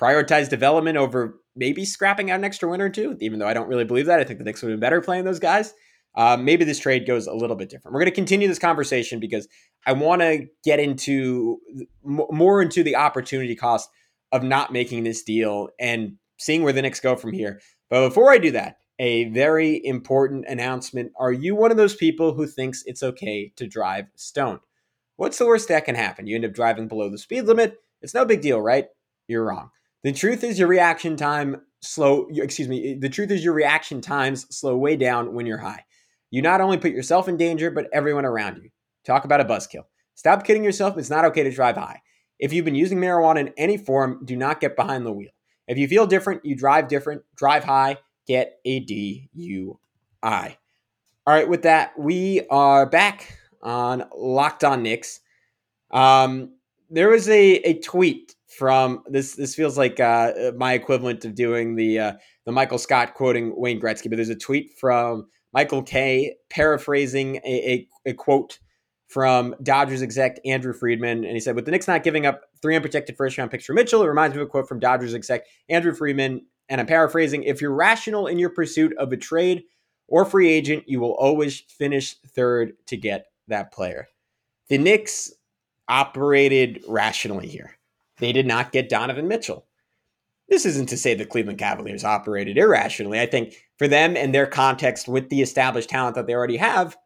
prioritized 0.01 0.51
development 0.51 0.99
over 0.99 1.41
maybe 1.55 1.85
scrapping 1.85 2.31
out 2.31 2.39
an 2.39 2.45
extra 2.45 2.69
win 2.69 2.83
or 2.83 2.91
two, 2.91 3.17
even 3.21 3.39
though 3.39 3.49
I 3.49 3.55
don't 3.55 3.69
really 3.69 3.85
believe 3.85 4.07
that. 4.07 4.21
I 4.21 4.25
think 4.25 4.39
the 4.39 4.45
Knicks 4.45 4.63
would 4.63 4.71
have 4.71 4.77
been 4.79 4.87
better 4.87 5.01
playing 5.01 5.25
those 5.25 5.39
guys. 5.39 5.73
Uh, 6.17 6.37
maybe 6.37 6.65
this 6.65 6.79
trade 6.79 7.07
goes 7.07 7.27
a 7.27 7.35
little 7.35 7.57
bit 7.57 7.69
different. 7.69 7.93
We're 7.93 8.01
going 8.01 8.11
to 8.11 8.15
continue 8.15 8.49
this 8.49 8.59
conversation 8.59 9.21
because 9.21 9.47
I 9.87 9.93
want 9.93 10.23
to 10.23 10.47
get 10.65 10.81
into 10.81 11.59
more 12.03 12.63
into 12.63 12.83
the 12.83 12.97
opportunity 12.97 13.55
cost 13.55 13.91
of 14.33 14.43
not 14.43 14.73
making 14.73 15.05
this 15.05 15.23
deal 15.23 15.69
and 15.79 16.15
seeing 16.39 16.63
where 16.63 16.73
the 16.73 16.83
Knicks 16.83 17.01
go 17.01 17.17
from 17.17 17.33
here. 17.33 17.61
But 17.91 18.09
before 18.09 18.33
I 18.33 18.39
do 18.39 18.51
that, 18.53 18.79
a 18.99 19.25
very 19.31 19.85
important 19.85 20.47
announcement. 20.49 21.13
Are 21.19 21.33
you 21.33 21.55
one 21.55 21.71
of 21.71 21.77
those 21.77 21.95
people 21.95 22.33
who 22.33 22.47
thinks 22.47 22.83
it's 22.87 23.03
okay 23.03 23.53
to 23.57 23.67
drive 23.67 24.07
stoned? 24.15 24.61
What's 25.17 25.39
the 25.39 25.47
worst 25.47 25.69
that 25.69 25.85
can 25.85 25.95
happen? 25.95 26.27
You 26.27 26.37
end 26.37 26.45
up 26.45 26.55
driving 26.55 26.89
below 26.89 27.11
the 27.11 27.19
speed 27.19 27.43
limit. 27.43 27.79
It's 28.03 28.15
no 28.15 28.25
big 28.25 28.41
deal, 28.41 28.61
right? 28.61 28.87
You're 29.29 29.45
wrong. 29.45 29.71
The 30.03 30.13
truth 30.13 30.45
is 30.45 30.59
your 30.59 30.69
reaction 30.69 31.17
time 31.17 31.63
slow, 31.81 32.27
excuse 32.33 32.69
me, 32.69 32.95
the 32.95 33.09
truth 33.09 33.31
is 33.31 33.45
your 33.45 33.55
reaction 33.55 34.01
times 34.01 34.47
slow 34.55 34.77
way 34.77 34.97
down 34.97 35.35
when 35.35 35.47
you're 35.47 35.59
high. 35.59 35.85
You 36.37 36.43
not 36.43 36.61
only 36.61 36.77
put 36.77 36.91
yourself 36.91 37.29
in 37.29 37.39
danger, 37.39 37.71
but 37.71 37.89
everyone 37.95 38.27
around 38.27 38.59
you. 38.63 38.69
Talk 39.07 39.25
about 39.25 39.41
a 39.41 39.45
buzzkill. 39.47 39.85
Stop 40.17 40.45
kidding 40.45 40.63
yourself. 40.63 40.99
It's 40.99 41.09
not 41.09 41.25
okay 41.25 41.43
to 41.43 41.51
drive 41.51 41.79
high. 41.79 42.03
If 42.39 42.53
you've 42.53 42.67
been 42.67 42.75
using 42.75 42.99
marijuana 42.99 43.41
in 43.41 43.55
any 43.57 43.79
form, 43.79 44.21
do 44.23 44.37
not 44.37 44.61
get 44.61 44.77
behind 44.77 45.07
the 45.07 45.13
wheel. 45.13 45.31
If 45.67 45.79
you 45.79 45.89
feel 45.89 46.07
different, 46.07 46.45
you 46.45 46.55
drive 46.55 46.89
different, 46.89 47.23
drive 47.37 47.65
high, 47.65 47.97
get 48.27 48.59
a 48.67 48.85
DUI. 48.85 49.79
All 50.23 50.55
right, 51.27 51.49
with 51.49 51.63
that, 51.63 51.99
we 51.99 52.47
are 52.51 52.85
back 52.85 53.39
on 53.63 54.05
Locked 54.15 54.63
On 54.63 54.83
Knicks. 54.83 55.21
Um, 55.91 56.51
there 56.91 57.09
was 57.09 57.31
a, 57.31 57.55
a 57.61 57.81
tweet 57.81 58.35
from 58.59 59.05
this. 59.07 59.37
This 59.37 59.55
feels 59.55 59.79
like 59.79 60.01
uh, 60.01 60.53
my 60.55 60.75
equivalent 60.75 61.25
of 61.25 61.35
doing 61.35 61.77
the 61.77 61.99
uh, 61.99 62.13
the 62.45 62.53
Michael 62.53 62.77
Scott 62.77 63.15
quoting 63.15 63.55
Wayne 63.57 63.81
Gretzky, 63.81 64.11
but 64.11 64.17
there's 64.17 64.29
a 64.29 64.37
tweet 64.37 64.75
from 64.79 65.29
Michael 65.57 65.83
Kay 65.83 66.37
paraphrasing 66.51 67.37
a, 67.37 67.89
a, 68.07 68.11
a 68.11 68.13
quote 68.13 68.59
from 69.09 69.55
Dodgers 69.63 70.03
exec 70.03 70.39
Andrew 70.45 70.75
Friedman. 70.75 71.25
And 71.25 71.33
he 71.33 71.41
said, 71.41 71.57
with 71.57 71.65
the 71.65 71.71
Knicks 71.71 71.89
not 71.89 72.05
giving 72.05 72.27
up 72.27 72.43
three 72.61 72.77
unprotected 72.77 73.17
first 73.17 73.39
round 73.39 73.51
picks 73.51 73.65
for 73.65 73.73
Mitchell, 73.73 74.03
it 74.03 74.07
reminds 74.07 74.37
me 74.37 74.43
of 74.43 74.49
a 74.49 74.51
quote 74.51 74.69
from 74.69 74.81
Dodgers 74.81 75.15
exec 75.15 75.47
Andrew 75.71 75.95
Friedman. 75.95 76.45
And 76.69 76.79
I'm 76.79 76.87
paraphrasing 76.87 77.43
if 77.43 77.63
you're 77.63 77.73
rational 77.73 78.27
in 78.27 78.39
your 78.39 78.51
pursuit 78.51 78.95
of 78.99 79.11
a 79.15 79.17
trade 79.17 79.63
or 80.09 80.27
free 80.27 80.53
agent, 80.53 80.85
you 80.89 81.01
will 81.01 81.15
always 81.15 81.61
finish 81.61 82.17
third 82.19 82.75
to 82.89 82.99
get 82.99 83.29
that 83.49 83.73
player. 83.73 84.09
The 84.69 84.77
Knicks 84.77 85.33
operated 85.89 86.85
rationally 86.87 87.49
here. 87.49 87.79
They 88.19 88.33
did 88.33 88.47
not 88.47 88.73
get 88.73 88.91
Donovan 88.91 89.27
Mitchell. 89.27 89.65
This 90.51 90.67
isn't 90.67 90.91
to 90.91 90.99
say 90.99 91.15
the 91.15 91.25
Cleveland 91.25 91.59
Cavaliers 91.59 92.05
operated 92.05 92.59
irrationally. 92.59 93.19
I 93.19 93.27
think 93.27 93.66
for 93.79 93.89
them 93.89 94.17
and 94.17 94.35
their 94.35 94.47
context 94.47 95.09
with 95.09 95.29
the 95.29 95.43
established 95.43 95.89
talent 95.89 96.15
that 96.15 96.27
they 96.27 96.35
already 96.35 96.57
have, 96.57 96.97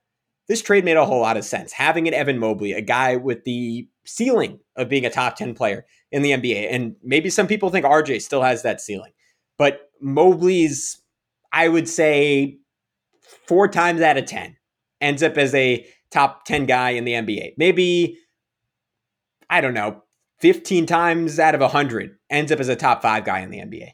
this 0.49 0.63
trade 0.63 0.85
made 0.85 0.97
a 0.97 1.05
whole 1.05 1.21
lot 1.21 1.37
of 1.37 1.45
sense. 1.45 1.73
Having 1.73 2.09
an 2.09 2.15
Evan 2.15 2.39
Mobley, 2.39 2.73
a 2.73 2.81
guy 2.81 3.17
with 3.17 3.45
the 3.45 3.89
ceiling 4.05 4.59
of 4.77 4.89
being 4.89 5.05
a 5.05 5.11
top 5.11 5.37
10 5.37 5.55
player 5.55 5.87
in 6.11 6.23
the 6.23 6.33
NBA, 6.33 6.73
and 6.73 6.97
maybe 7.03 7.31
some 7.31 7.47
people 7.47 7.71
think 7.71 7.87
RJ 7.87 8.21
still 8.23 8.43
has 8.43 8.63
that 8.63 8.81
ceiling, 8.81 9.13
but 9.59 9.91
Mobley's, 10.01 11.01
I 11.53 11.69
would 11.69 11.89
say, 11.89 12.59
four 13.47 13.69
times 13.69 14.01
out 14.01 14.17
of 14.17 14.27
10 14.27 14.57
ends 15.01 15.23
up 15.23 15.37
as 15.37 15.55
a 15.55 15.87
top 16.11 16.45
10 16.45 16.67
guy 16.67 16.91
in 16.91 17.05
the 17.05 17.13
NBA. 17.13 17.55
Maybe, 17.57 18.19
I 19.49 19.61
don't 19.61 19.75
know, 19.75 20.03
15 20.41 20.87
times 20.87 21.39
out 21.39 21.55
of 21.55 21.61
100 21.61 22.17
ends 22.29 22.51
up 22.51 22.61
as 22.61 22.69
a 22.69 22.77
top 22.77 23.03
five 23.03 23.25
guy 23.25 23.41
in 23.41 23.51
the 23.51 23.59
NBA. 23.59 23.91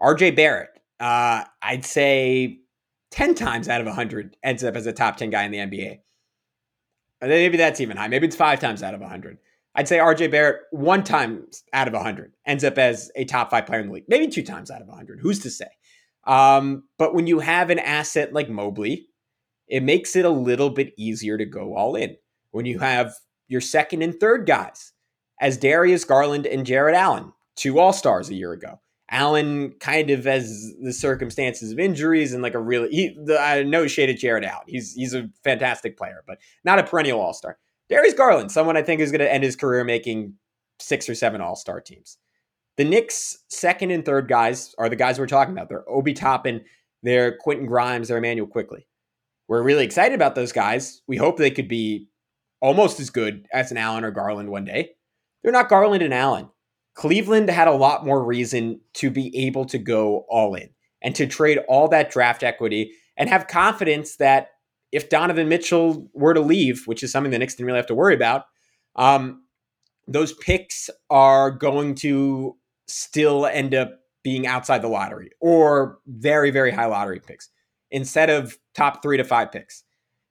RJ 0.00 0.36
Barrett, 0.36 0.70
uh, 1.00 1.44
I'd 1.62 1.84
say 1.84 2.60
10 3.10 3.34
times 3.34 3.68
out 3.68 3.80
of 3.80 3.86
100 3.86 4.36
ends 4.42 4.62
up 4.62 4.76
as 4.76 4.86
a 4.86 4.92
top 4.92 5.16
10 5.16 5.30
guy 5.30 5.44
in 5.44 5.50
the 5.50 5.58
NBA. 5.58 6.00
Maybe 7.22 7.56
that's 7.56 7.80
even 7.80 7.96
high. 7.96 8.08
Maybe 8.08 8.26
it's 8.26 8.36
five 8.36 8.60
times 8.60 8.82
out 8.82 8.94
of 8.94 9.00
100. 9.00 9.38
I'd 9.74 9.88
say 9.88 9.98
RJ 9.98 10.30
Barrett 10.30 10.62
one 10.70 11.04
time 11.04 11.46
out 11.72 11.86
of 11.86 11.94
100 11.94 12.32
ends 12.46 12.64
up 12.64 12.78
as 12.78 13.10
a 13.14 13.24
top 13.24 13.50
five 13.50 13.66
player 13.66 13.80
in 13.80 13.88
the 13.88 13.94
league. 13.94 14.04
Maybe 14.08 14.28
two 14.28 14.42
times 14.42 14.70
out 14.70 14.82
of 14.82 14.88
100. 14.88 15.20
Who's 15.20 15.38
to 15.40 15.50
say? 15.50 15.68
Um, 16.24 16.84
but 16.98 17.14
when 17.14 17.26
you 17.26 17.38
have 17.40 17.70
an 17.70 17.78
asset 17.78 18.32
like 18.32 18.48
Mobley, 18.48 19.08
it 19.68 19.82
makes 19.82 20.16
it 20.16 20.24
a 20.24 20.30
little 20.30 20.70
bit 20.70 20.92
easier 20.96 21.38
to 21.38 21.44
go 21.44 21.76
all 21.76 21.94
in. 21.94 22.16
When 22.50 22.66
you 22.66 22.80
have 22.80 23.14
your 23.48 23.60
second 23.60 24.02
and 24.02 24.18
third 24.18 24.46
guys 24.46 24.92
as 25.40 25.56
Darius 25.56 26.04
Garland 26.04 26.46
and 26.46 26.66
Jarrett 26.66 26.96
Allen, 26.96 27.32
two 27.54 27.78
All 27.78 27.92
Stars 27.92 28.28
a 28.28 28.34
year 28.34 28.52
ago. 28.52 28.80
Allen 29.10 29.72
kind 29.80 30.10
of 30.10 30.26
as 30.26 30.72
the 30.80 30.92
circumstances 30.92 31.72
of 31.72 31.80
injuries 31.80 32.32
and 32.32 32.42
like 32.42 32.54
a 32.54 32.60
really 32.60 32.88
he 32.90 33.16
the, 33.24 33.40
I 33.40 33.62
no 33.62 33.86
shade 33.86 34.08
at 34.08 34.18
Jarrett 34.18 34.44
Allen. 34.44 34.64
He's 34.68 34.94
he's 34.94 35.14
a 35.14 35.28
fantastic 35.42 35.96
player, 35.96 36.22
but 36.26 36.38
not 36.64 36.78
a 36.78 36.84
perennial 36.84 37.20
All 37.20 37.34
Star. 37.34 37.58
Darius 37.88 38.14
Garland, 38.14 38.52
someone 38.52 38.76
I 38.76 38.82
think 38.82 39.00
is 39.00 39.10
going 39.10 39.20
to 39.20 39.32
end 39.32 39.42
his 39.42 39.56
career 39.56 39.82
making 39.82 40.34
six 40.78 41.08
or 41.08 41.14
seven 41.14 41.40
All 41.40 41.56
Star 41.56 41.80
teams. 41.80 42.18
The 42.76 42.84
Knicks' 42.84 43.38
second 43.48 43.90
and 43.90 44.04
third 44.04 44.28
guys 44.28 44.74
are 44.78 44.88
the 44.88 44.96
guys 44.96 45.18
we're 45.18 45.26
talking 45.26 45.52
about. 45.52 45.68
They're 45.68 45.88
Obi 45.90 46.14
Toppin, 46.14 46.64
they're 47.02 47.36
Quentin 47.36 47.66
Grimes, 47.66 48.08
they're 48.08 48.18
Immanuel 48.18 48.46
Quickley. 48.46 48.86
We're 49.48 49.62
really 49.62 49.84
excited 49.84 50.14
about 50.14 50.36
those 50.36 50.52
guys. 50.52 51.02
We 51.08 51.16
hope 51.16 51.36
they 51.36 51.50
could 51.50 51.66
be 51.66 52.06
almost 52.60 53.00
as 53.00 53.10
good 53.10 53.48
as 53.52 53.72
an 53.72 53.76
Allen 53.76 54.04
or 54.04 54.12
Garland 54.12 54.50
one 54.50 54.64
day. 54.64 54.92
They're 55.42 55.52
not 55.52 55.68
Garland 55.68 56.02
and 56.02 56.14
Allen. 56.14 56.48
Cleveland 57.00 57.48
had 57.48 57.66
a 57.66 57.72
lot 57.72 58.04
more 58.04 58.22
reason 58.22 58.78
to 58.92 59.10
be 59.10 59.34
able 59.34 59.64
to 59.64 59.78
go 59.78 60.26
all 60.28 60.54
in 60.54 60.68
and 61.00 61.14
to 61.14 61.26
trade 61.26 61.56
all 61.66 61.88
that 61.88 62.10
draft 62.10 62.42
equity 62.42 62.92
and 63.16 63.30
have 63.30 63.46
confidence 63.46 64.16
that 64.16 64.48
if 64.92 65.08
Donovan 65.08 65.48
Mitchell 65.48 66.10
were 66.12 66.34
to 66.34 66.42
leave, 66.42 66.82
which 66.84 67.02
is 67.02 67.10
something 67.10 67.30
the 67.30 67.38
Knicks 67.38 67.54
didn't 67.54 67.68
really 67.68 67.78
have 67.78 67.86
to 67.86 67.94
worry 67.94 68.14
about, 68.14 68.44
um, 68.96 69.44
those 70.06 70.34
picks 70.34 70.90
are 71.08 71.50
going 71.50 71.94
to 71.94 72.58
still 72.86 73.46
end 73.46 73.74
up 73.74 74.00
being 74.22 74.46
outside 74.46 74.82
the 74.82 74.88
lottery 74.88 75.30
or 75.40 76.00
very, 76.06 76.50
very 76.50 76.70
high 76.70 76.84
lottery 76.84 77.18
picks 77.18 77.48
instead 77.90 78.28
of 78.28 78.58
top 78.74 79.02
three 79.02 79.16
to 79.16 79.24
five 79.24 79.50
picks. 79.50 79.84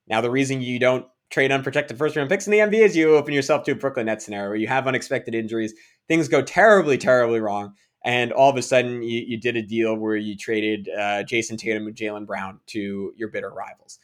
Now, 0.07 0.21
the 0.21 0.29
reason 0.29 0.61
you 0.61 0.77
don't 0.77 1.07
trade 1.31 1.51
unprotected 1.51 1.97
first 1.97 2.15
round 2.15 2.29
picks 2.29 2.45
in 2.45 2.51
the 2.51 2.59
NBA 2.59 2.85
is 2.85 2.95
you 2.95 3.15
open 3.15 3.33
yourself 3.33 3.63
to 3.63 3.71
a 3.71 3.75
Brooklyn 3.75 4.05
Nets 4.05 4.25
scenario 4.25 4.49
where 4.49 4.57
you 4.57 4.67
have 4.67 4.87
unexpected 4.87 5.33
injuries, 5.33 5.73
things 6.09 6.27
go 6.27 6.41
terribly, 6.41 6.97
terribly 6.97 7.39
wrong, 7.39 7.75
and 8.03 8.33
all 8.33 8.49
of 8.49 8.57
a 8.57 8.61
sudden 8.61 9.01
you, 9.01 9.23
you 9.25 9.37
did 9.37 9.55
a 9.55 9.61
deal 9.61 9.95
where 9.95 10.17
you 10.17 10.35
traded 10.35 10.89
uh, 10.89 11.23
Jayson 11.23 11.57
Tatum 11.57 11.87
and 11.87 11.95
Jaylen 11.95 12.25
Brown 12.25 12.59
to 12.67 13.13
your 13.15 13.29
bitter 13.29 13.49
rivals. 13.49 13.99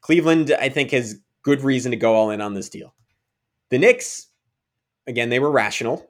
Cleveland, 0.00 0.54
I 0.60 0.68
think, 0.68 0.92
has 0.92 1.20
good 1.42 1.62
reason 1.62 1.90
to 1.90 1.96
go 1.96 2.14
all 2.14 2.30
in 2.30 2.40
on 2.40 2.54
this 2.54 2.68
deal. 2.68 2.94
The 3.70 3.78
Knicks, 3.78 4.28
again, 5.08 5.30
they 5.30 5.40
were 5.40 5.50
rational. 5.50 6.06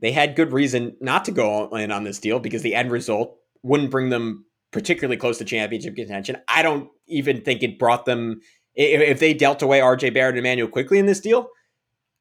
They 0.00 0.12
had 0.12 0.36
good 0.36 0.52
reason 0.52 0.96
not 1.00 1.26
to 1.26 1.32
go 1.32 1.50
all 1.50 1.76
in 1.76 1.90
on 1.90 2.04
this 2.04 2.20
deal 2.20 2.38
because 2.38 2.62
the 2.62 2.74
end 2.74 2.90
result 2.90 3.36
wouldn't 3.62 3.90
bring 3.90 4.08
them 4.08 4.46
particularly 4.70 5.16
close 5.16 5.38
to 5.38 5.44
championship 5.44 5.96
contention. 5.96 6.36
I 6.46 6.62
don't 6.62 6.88
even 7.06 7.40
think 7.40 7.62
it 7.62 7.78
brought 7.78 8.04
them 8.04 8.40
if 8.74 9.18
they 9.18 9.34
dealt 9.34 9.62
away 9.62 9.80
RJ 9.80 10.14
Barrett 10.14 10.36
and 10.36 10.38
Immanuel 10.38 10.68
Quickley 10.68 10.98
in 10.98 11.06
this 11.06 11.20
deal, 11.20 11.48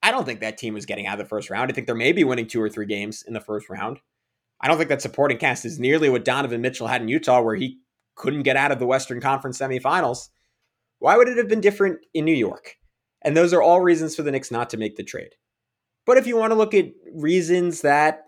I 0.07 0.11
don't 0.11 0.23
think 0.23 0.39
that 0.39 0.57
team 0.57 0.73
was 0.73 0.85
getting 0.85 1.05
out 1.05 1.19
of 1.19 1.25
the 1.25 1.27
first 1.27 1.49
round. 1.49 1.69
I 1.69 1.73
think 1.73 1.85
they're 1.85 1.93
maybe 1.93 2.23
winning 2.23 2.47
two 2.47 2.61
or 2.61 2.69
three 2.69 2.85
games 2.85 3.25
in 3.27 3.33
the 3.33 3.41
first 3.41 3.69
round. 3.69 3.99
I 4.61 4.69
don't 4.69 4.77
think 4.77 4.87
that 4.87 5.01
supporting 5.01 5.37
cast 5.37 5.65
is 5.65 5.79
nearly 5.79 6.09
what 6.09 6.23
Donovan 6.23 6.61
Mitchell 6.61 6.87
had 6.87 7.01
in 7.01 7.09
Utah, 7.09 7.41
where 7.41 7.55
he 7.55 7.79
couldn't 8.15 8.43
get 8.43 8.55
out 8.55 8.71
of 8.71 8.79
the 8.79 8.85
Western 8.85 9.19
Conference 9.19 9.59
semifinals. 9.59 10.29
Why 10.99 11.17
would 11.17 11.27
it 11.27 11.37
have 11.37 11.49
been 11.49 11.59
different 11.59 11.99
in 12.13 12.23
New 12.23 12.33
York? 12.33 12.77
And 13.21 13.35
those 13.35 13.51
are 13.51 13.61
all 13.61 13.81
reasons 13.81 14.15
for 14.15 14.23
the 14.23 14.31
Knicks 14.31 14.49
not 14.49 14.69
to 14.69 14.77
make 14.77 14.95
the 14.95 15.03
trade. 15.03 15.35
But 16.05 16.17
if 16.17 16.25
you 16.25 16.37
want 16.37 16.51
to 16.51 16.57
look 16.57 16.73
at 16.73 16.85
reasons 17.13 17.81
that, 17.81 18.27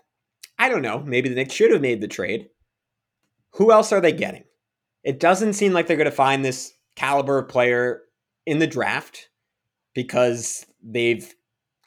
I 0.58 0.68
don't 0.68 0.82
know, 0.82 1.02
maybe 1.02 1.30
the 1.30 1.34
Knicks 1.34 1.54
should 1.54 1.72
have 1.72 1.80
made 1.80 2.02
the 2.02 2.08
trade, 2.08 2.48
who 3.54 3.72
else 3.72 3.90
are 3.90 4.02
they 4.02 4.12
getting? 4.12 4.44
It 5.02 5.18
doesn't 5.18 5.54
seem 5.54 5.72
like 5.72 5.86
they're 5.86 5.96
going 5.96 6.04
to 6.04 6.10
find 6.10 6.44
this 6.44 6.74
caliber 6.94 7.42
player 7.42 8.02
in 8.44 8.58
the 8.58 8.66
draft 8.66 9.30
because 9.94 10.66
they've 10.82 11.34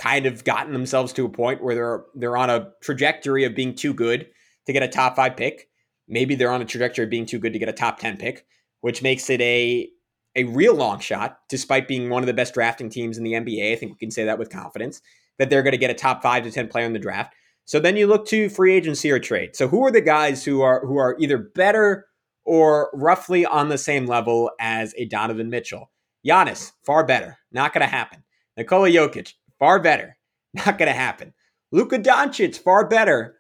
kind 0.04 0.26
of 0.26 0.44
gotten 0.44 0.74
themselves 0.74 1.14
to 1.14 1.24
a 1.24 1.30
point 1.30 1.64
where 1.64 1.76
they're 1.76 2.06
they're 2.14 2.38
on 2.38 2.50
a 2.50 2.72
trajectory 2.82 3.46
of 3.46 3.56
being 3.56 3.74
too 3.74 3.94
good 3.94 4.28
to 4.68 4.74
get 4.74 4.84
a 4.84 4.88
top 4.88 5.16
5 5.16 5.38
pick. 5.38 5.70
Maybe 6.10 6.36
they're 6.36 6.52
on 6.52 6.62
a 6.62 6.66
trajectory 6.66 7.06
of 7.06 7.10
being 7.10 7.26
too 7.26 7.40
good 7.40 7.54
to 7.54 7.60
get 7.60 7.70
a 7.70 7.74
top 7.74 8.00
10 8.00 8.18
pick, 8.18 8.46
which 8.82 9.02
makes 9.02 9.30
it 9.30 9.40
a 9.40 9.90
a 10.36 10.44
real 10.46 10.76
long 10.76 11.00
shot 11.00 11.40
despite 11.48 11.88
being 11.88 12.10
one 12.10 12.22
of 12.22 12.28
the 12.28 12.34
best 12.34 12.54
drafting 12.54 12.90
teams 12.90 13.18
in 13.18 13.24
the 13.24 13.34
NBA. 13.34 13.72
I 13.72 13.76
think 13.78 13.94
we 13.94 13.98
can 13.98 14.12
say 14.12 14.26
that 14.26 14.40
with 14.40 14.50
confidence 14.50 15.02
that 15.38 15.50
they're 15.50 15.64
going 15.64 15.72
to 15.72 15.78
get 15.78 15.92
a 15.92 15.96
top 15.96 16.22
5 16.22 16.44
to 16.44 16.52
10 16.52 16.68
player 16.68 16.86
in 16.86 16.94
the 16.94 17.00
draft. 17.00 17.34
So 17.66 17.80
then 17.80 17.96
you 17.96 18.08
look 18.08 18.28
to 18.28 18.50
free 18.50 18.74
agency 18.74 19.10
or 19.10 19.20
trade. 19.20 19.56
So 19.56 19.70
who 19.70 19.86
are 19.86 19.92
the 19.92 20.02
guys 20.02 20.44
who 20.44 20.62
are 20.62 20.86
who 20.86 20.98
are 20.98 21.16
either 21.18 21.38
better 21.38 22.08
or 22.44 22.90
roughly 22.94 23.46
on 23.46 23.70
the 23.70 23.78
same 23.78 24.06
level 24.06 24.52
as 24.60 24.94
a 24.98 25.06
Donovan 25.06 25.50
Mitchell? 25.50 25.92
Giannis, 26.28 26.74
far 26.86 27.06
better. 27.06 27.38
Not 27.54 27.74
going 27.74 27.88
to 27.88 27.88
happen. 27.88 28.24
Nikola 28.58 28.90
Jokic, 28.90 29.34
far 29.64 29.80
better. 29.80 30.18
Not 30.54 30.78
going 30.78 30.92
to 30.92 30.94
happen. 30.94 31.34
Luka 31.72 31.98
Doncic, 31.98 32.58
far 32.58 32.86
better. 32.86 33.38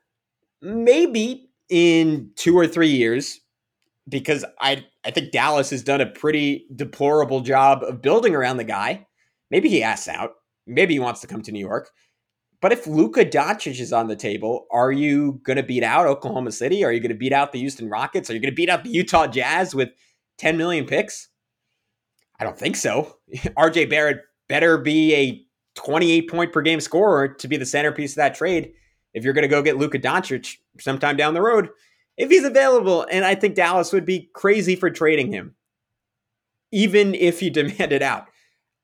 Maybe 0.62 1.50
in 1.70 2.32
two 2.38 2.58
or 2.58 2.66
three 2.66 2.90
years, 2.90 3.42
because 4.08 4.46
I 4.62 4.86
I 5.04 5.12
think 5.12 5.32
Dallas 5.34 5.70
has 5.72 5.84
done 5.84 6.00
a 6.00 6.06
pretty 6.06 6.66
deplorable 6.74 7.42
job 7.42 7.84
of 7.84 8.02
building 8.02 8.36
around 8.36 8.58
the 8.58 8.64
guy. 8.64 9.06
Maybe 9.52 9.68
he 9.68 9.84
asks 9.84 10.08
out. 10.08 10.32
Maybe 10.66 10.94
he 10.94 11.00
wants 11.00 11.20
to 11.22 11.28
come 11.28 11.42
to 11.42 11.52
New 11.52 11.60
York. 11.60 11.90
But 12.62 12.72
if 12.72 12.88
Luka 12.88 13.26
Doncic 13.26 13.82
is 13.82 13.92
on 13.92 14.08
the 14.08 14.16
table, 14.16 14.66
are 14.72 14.94
you 14.94 15.42
going 15.44 15.58
to 15.58 15.64
beat 15.64 15.84
out 15.84 16.08
Oklahoma 16.08 16.54
City? 16.54 16.86
Are 16.86 16.94
you 16.94 17.02
going 17.02 17.12
to 17.12 17.18
beat 17.18 17.34
out 17.34 17.52
the 17.52 17.60
Houston 17.60 17.90
Rockets? 17.90 18.30
Are 18.30 18.34
you 18.34 18.40
going 18.40 18.54
to 18.54 18.56
beat 18.56 18.70
out 18.70 18.86
the 18.86 18.90
Utah 18.90 19.28
Jazz 19.28 19.76
with 19.76 19.90
10 20.38 20.56
million 20.56 20.86
picks? 20.86 21.28
I 22.40 22.46
don't 22.46 22.58
think 22.58 22.78
so. 22.78 23.18
RJ 23.36 23.90
Barrett 23.90 24.22
better 24.48 24.78
be 24.78 25.14
a 25.14 25.46
28 25.76 26.30
point 26.30 26.54
per 26.54 26.62
game 26.62 26.80
scorer 26.80 27.28
to 27.28 27.48
be 27.48 27.58
the 27.58 27.66
centerpiece 27.66 28.14
of 28.14 28.18
that 28.18 28.36
trade 28.36 28.74
if 29.14 29.24
you're 29.24 29.34
going 29.34 29.44
to 29.44 29.48
go 29.48 29.62
get 29.62 29.78
Luka 29.78 30.00
Doncic 30.00 30.58
sometime 30.80 31.16
down 31.16 31.34
the 31.34 31.42
road. 31.42 31.70
If 32.18 32.30
he's 32.30 32.44
available, 32.44 33.08
and 33.10 33.26
I 33.26 33.36
think 33.36 33.56
Dallas 33.56 33.92
would 33.92 34.06
be 34.06 34.30
crazy 34.34 34.76
for 34.76 34.90
trading 34.90 35.32
him, 35.32 35.56
even 36.72 37.16
if 37.16 37.40
he 37.40 37.50
demanded 37.52 38.02
out. 38.02 38.28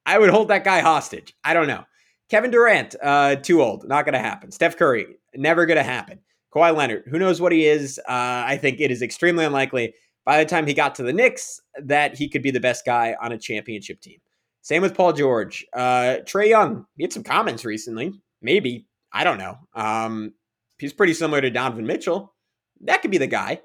I 0.06 0.18
would 0.18 0.32
hold 0.32 0.48
that 0.48 0.64
guy 0.64 0.80
hostage. 0.80 1.36
I 1.44 1.54
don't 1.54 1.68
know. 1.68 1.86
Kevin 2.30 2.52
Durant, 2.52 2.96
uh, 3.02 3.36
too 3.36 3.62
old. 3.62 3.88
Not 3.88 4.06
going 4.06 4.14
to 4.14 4.20
happen. 4.20 4.52
Steph 4.52 4.78
Curry, 4.78 5.18
never 5.36 5.66
going 5.66 5.78
to 5.78 5.84
happen. 5.84 6.20
Kawhi 6.54 6.76
Leonard, 6.76 7.04
who 7.08 7.20
knows 7.20 7.40
what 7.40 7.52
he 7.52 7.68
is? 7.68 8.00
Uh, 8.00 8.44
I 8.46 8.58
think 8.58 8.80
it 8.80 8.90
is 8.90 9.02
extremely 9.02 9.46
unlikely 9.46 9.94
by 10.26 10.44
the 10.44 10.50
time 10.50 10.66
he 10.66 10.74
got 10.74 10.96
to 10.96 11.04
the 11.04 11.14
Knicks 11.14 11.62
that 11.80 12.18
he 12.18 12.28
could 12.28 12.42
be 12.42 12.52
the 12.52 12.60
best 12.60 12.86
guy 12.86 13.16
on 13.22 13.32
a 13.32 13.38
championship 13.38 14.02
team. 14.02 14.20
Same 14.62 14.82
with 14.82 14.96
Paul 14.96 15.14
George. 15.14 15.66
Uh, 15.74 16.18
Trae 16.26 16.50
Young, 16.50 16.86
he 16.98 17.04
had 17.04 17.14
some 17.14 17.24
comments 17.24 17.66
recently. 17.66 18.14
Maybe. 18.42 18.88
I 19.12 19.24
don't 19.24 19.38
know. 19.38 19.58
Um, 19.74 20.34
he's 20.78 20.94
pretty 20.94 21.14
similar 21.14 21.42
to 21.42 21.50
Donovan 21.50 21.88
Mitchell. 21.88 22.34
That 22.82 23.02
could 23.02 23.12
be 23.12 23.18
the 23.18 23.28
guy. 23.28 23.62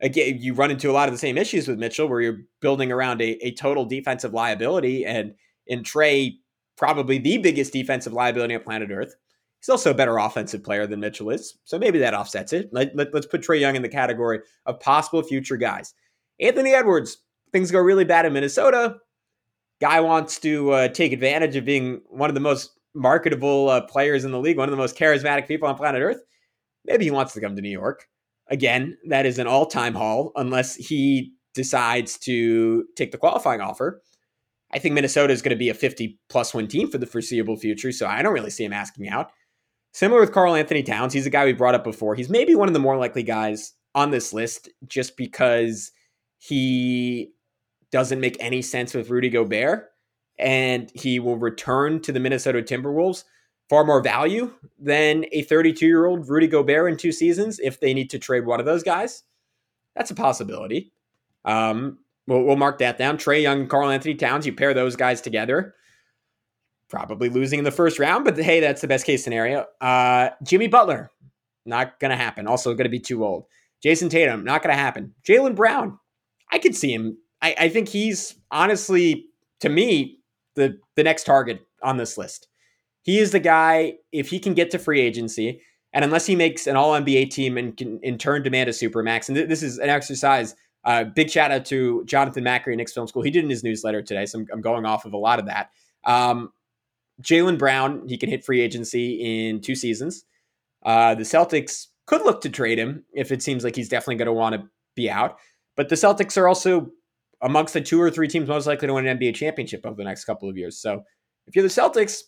Again, 0.00 0.38
you 0.40 0.54
run 0.54 0.70
into 0.70 0.90
a 0.90 0.92
lot 0.92 1.08
of 1.08 1.14
the 1.14 1.18
same 1.18 1.38
issues 1.38 1.68
with 1.68 1.78
Mitchell 1.78 2.08
where 2.08 2.20
you're 2.20 2.40
building 2.60 2.92
around 2.92 3.20
a, 3.20 3.30
a 3.44 3.52
total 3.54 3.84
defensive 3.84 4.32
liability. 4.32 5.04
And 5.04 5.34
in 5.66 5.82
Trae, 5.82 6.36
probably 6.76 7.18
the 7.18 7.38
biggest 7.38 7.72
defensive 7.72 8.12
liability 8.12 8.54
on 8.54 8.62
planet 8.62 8.90
Earth. 8.90 9.14
He's 9.60 9.68
also 9.68 9.90
a 9.90 9.94
better 9.94 10.18
offensive 10.18 10.62
player 10.62 10.86
than 10.86 11.00
Mitchell 11.00 11.30
is. 11.30 11.58
So 11.64 11.78
maybe 11.78 11.98
that 11.98 12.14
offsets 12.14 12.52
it. 12.52 12.68
Let, 12.72 12.94
let, 12.94 13.12
let's 13.12 13.26
put 13.26 13.42
Trae 13.42 13.60
Young 13.60 13.74
in 13.74 13.82
the 13.82 13.88
category 13.88 14.40
of 14.66 14.78
possible 14.78 15.22
future 15.22 15.56
guys. 15.56 15.94
Anthony 16.38 16.74
Edwards, 16.74 17.18
things 17.52 17.72
go 17.72 17.80
really 17.80 18.04
bad 18.04 18.24
in 18.24 18.32
Minnesota. 18.32 18.96
Guy 19.80 20.00
wants 20.00 20.38
to 20.40 20.70
uh, 20.72 20.88
take 20.88 21.12
advantage 21.12 21.56
of 21.56 21.64
being 21.64 22.00
one 22.08 22.30
of 22.30 22.34
the 22.34 22.40
most 22.40 22.72
marketable 22.94 23.68
uh, 23.68 23.82
players 23.82 24.24
in 24.24 24.32
the 24.32 24.40
league, 24.40 24.58
one 24.58 24.68
of 24.68 24.72
the 24.72 24.76
most 24.76 24.96
charismatic 24.96 25.46
people 25.46 25.68
on 25.68 25.76
planet 25.76 26.02
Earth. 26.02 26.22
Maybe 26.84 27.04
he 27.04 27.10
wants 27.10 27.32
to 27.34 27.40
come 27.40 27.54
to 27.54 27.62
New 27.62 27.70
York. 27.70 28.06
Again, 28.48 28.96
that 29.08 29.26
is 29.26 29.38
an 29.38 29.46
all 29.46 29.66
time 29.66 29.94
haul 29.94 30.32
unless 30.36 30.74
he 30.74 31.32
decides 31.54 32.18
to 32.18 32.84
take 32.96 33.12
the 33.12 33.18
qualifying 33.18 33.60
offer. 33.60 34.02
I 34.72 34.78
think 34.78 34.94
Minnesota 34.94 35.32
is 35.32 35.42
going 35.42 35.50
to 35.50 35.56
be 35.56 35.70
a 35.70 35.74
50 35.74 36.18
plus 36.28 36.52
one 36.52 36.68
team 36.68 36.90
for 36.90 36.98
the 36.98 37.06
foreseeable 37.06 37.56
future, 37.56 37.92
so 37.92 38.06
I 38.06 38.22
don't 38.22 38.34
really 38.34 38.50
see 38.50 38.64
him 38.64 38.72
asking 38.72 39.08
out. 39.08 39.30
Similar 39.92 40.20
with 40.20 40.32
Karl-Anthony 40.32 40.82
Towns, 40.82 41.14
he's 41.14 41.26
a 41.26 41.30
guy 41.30 41.44
we 41.44 41.54
brought 41.54 41.74
up 41.74 41.84
before. 41.84 42.14
He's 42.14 42.28
maybe 42.28 42.54
one 42.54 42.68
of 42.68 42.74
the 42.74 42.80
more 42.80 42.96
likely 42.96 43.22
guys 43.22 43.72
on 43.94 44.10
this 44.10 44.32
list 44.32 44.68
just 44.86 45.16
because 45.16 45.90
he 46.38 47.32
doesn't 47.90 48.20
make 48.20 48.36
any 48.40 48.62
sense 48.62 48.94
with 48.94 49.10
Rudy 49.10 49.30
Gobert, 49.30 49.90
and 50.38 50.90
he 50.94 51.18
will 51.18 51.38
return 51.38 52.00
to 52.02 52.12
the 52.12 52.20
Minnesota 52.20 52.62
Timberwolves 52.62 53.24
far 53.68 53.84
more 53.84 54.00
value 54.00 54.52
than 54.78 55.26
a 55.32 55.42
32 55.42 55.86
year 55.86 56.06
old 56.06 56.28
Rudy 56.28 56.46
Gobert 56.46 56.90
in 56.90 56.96
two 56.96 57.12
seasons 57.12 57.58
if 57.58 57.80
they 57.80 57.92
need 57.92 58.10
to 58.10 58.18
trade 58.18 58.46
one 58.46 58.60
of 58.60 58.66
those 58.66 58.82
guys. 58.82 59.24
That's 59.94 60.10
a 60.10 60.14
possibility. 60.14 60.92
Um, 61.44 61.98
we'll, 62.26 62.44
we'll 62.44 62.56
mark 62.56 62.78
that 62.78 62.98
down. 62.98 63.18
Trae 63.18 63.42
Young, 63.42 63.66
Karl-Anthony 63.66 64.14
Towns, 64.14 64.46
you 64.46 64.52
pair 64.52 64.74
those 64.74 64.96
guys 64.96 65.20
together. 65.20 65.74
probably 66.88 67.28
losing 67.28 67.58
in 67.58 67.64
the 67.64 67.70
first 67.70 67.98
round, 67.98 68.24
but 68.24 68.38
hey, 68.38 68.60
that's 68.60 68.80
the 68.80 68.88
best 68.88 69.04
case 69.04 69.22
scenario. 69.24 69.66
Uh, 69.80 70.30
Jimmy 70.42 70.68
Butler, 70.68 71.10
not 71.66 71.98
going 72.00 72.10
to 72.10 72.16
happen. 72.16 72.46
Also, 72.46 72.72
going 72.72 72.84
to 72.84 72.90
be 72.90 73.00
too 73.00 73.24
old. 73.24 73.44
Jayson 73.84 74.08
Tatum, 74.10 74.44
not 74.44 74.62
going 74.62 74.74
to 74.74 74.80
happen. 74.80 75.14
Jaylen 75.26 75.54
Brown, 75.54 75.98
I 76.50 76.58
could 76.58 76.74
see 76.74 76.92
him. 76.92 77.18
I, 77.40 77.54
I 77.58 77.68
think 77.68 77.88
he's 77.88 78.34
honestly, 78.50 79.26
to 79.60 79.68
me, 79.68 80.18
the 80.54 80.78
the 80.96 81.02
next 81.02 81.24
target 81.24 81.60
on 81.82 81.96
this 81.96 82.18
list. 82.18 82.48
He 83.02 83.18
is 83.18 83.30
the 83.30 83.40
guy 83.40 83.94
if 84.12 84.28
he 84.30 84.38
can 84.38 84.54
get 84.54 84.70
to 84.72 84.78
free 84.78 85.00
agency, 85.00 85.62
and 85.92 86.04
unless 86.04 86.26
he 86.26 86.36
makes 86.36 86.66
an 86.66 86.76
All 86.76 86.92
NBA 86.92 87.30
team 87.30 87.56
and 87.56 87.76
can 87.76 88.00
in 88.02 88.18
turn 88.18 88.42
demand 88.42 88.68
a 88.68 88.72
supermax, 88.72 89.28
and 89.28 89.36
th- 89.36 89.48
this 89.48 89.62
is 89.62 89.78
an 89.78 89.88
exercise. 89.88 90.54
Uh, 90.84 91.04
big 91.04 91.28
shout 91.28 91.50
out 91.50 91.64
to 91.66 92.04
Jonathan 92.04 92.44
Macri, 92.44 92.76
Knicks 92.76 92.92
Film 92.92 93.06
School. 93.06 93.22
He 93.22 93.30
did 93.30 93.44
in 93.44 93.50
his 93.50 93.64
newsletter 93.64 94.00
today, 94.00 94.26
so 94.26 94.38
I'm, 94.38 94.46
I'm 94.52 94.60
going 94.60 94.86
off 94.86 95.04
of 95.04 95.12
a 95.12 95.16
lot 95.16 95.38
of 95.38 95.46
that. 95.46 95.70
Um, 96.04 96.52
Jaylen 97.22 97.58
Brown, 97.58 98.06
he 98.08 98.16
can 98.16 98.30
hit 98.30 98.44
free 98.44 98.60
agency 98.60 99.48
in 99.48 99.60
two 99.60 99.74
seasons. 99.74 100.24
Uh, 100.84 101.14
the 101.14 101.24
Celtics 101.24 101.88
could 102.06 102.22
look 102.22 102.40
to 102.42 102.48
trade 102.48 102.78
him 102.78 103.04
if 103.12 103.32
it 103.32 103.42
seems 103.42 103.64
like 103.64 103.76
he's 103.76 103.88
definitely 103.88 104.16
going 104.16 104.26
to 104.26 104.32
want 104.32 104.54
to 104.54 104.68
be 104.94 105.10
out. 105.10 105.36
But 105.76 105.88
the 105.88 105.96
Celtics 105.96 106.36
are 106.36 106.48
also 106.48 106.90
amongst 107.40 107.74
the 107.74 107.80
two 107.80 108.00
or 108.00 108.10
three 108.10 108.28
teams 108.28 108.48
most 108.48 108.66
likely 108.66 108.88
to 108.88 108.94
win 108.94 109.06
an 109.06 109.18
NBA 109.18 109.34
championship 109.34 109.86
over 109.86 109.96
the 109.96 110.04
next 110.04 110.24
couple 110.24 110.48
of 110.48 110.56
years. 110.56 110.80
So 110.80 111.02
if 111.46 111.54
you're 111.54 111.62
the 111.62 111.68
Celtics, 111.68 112.22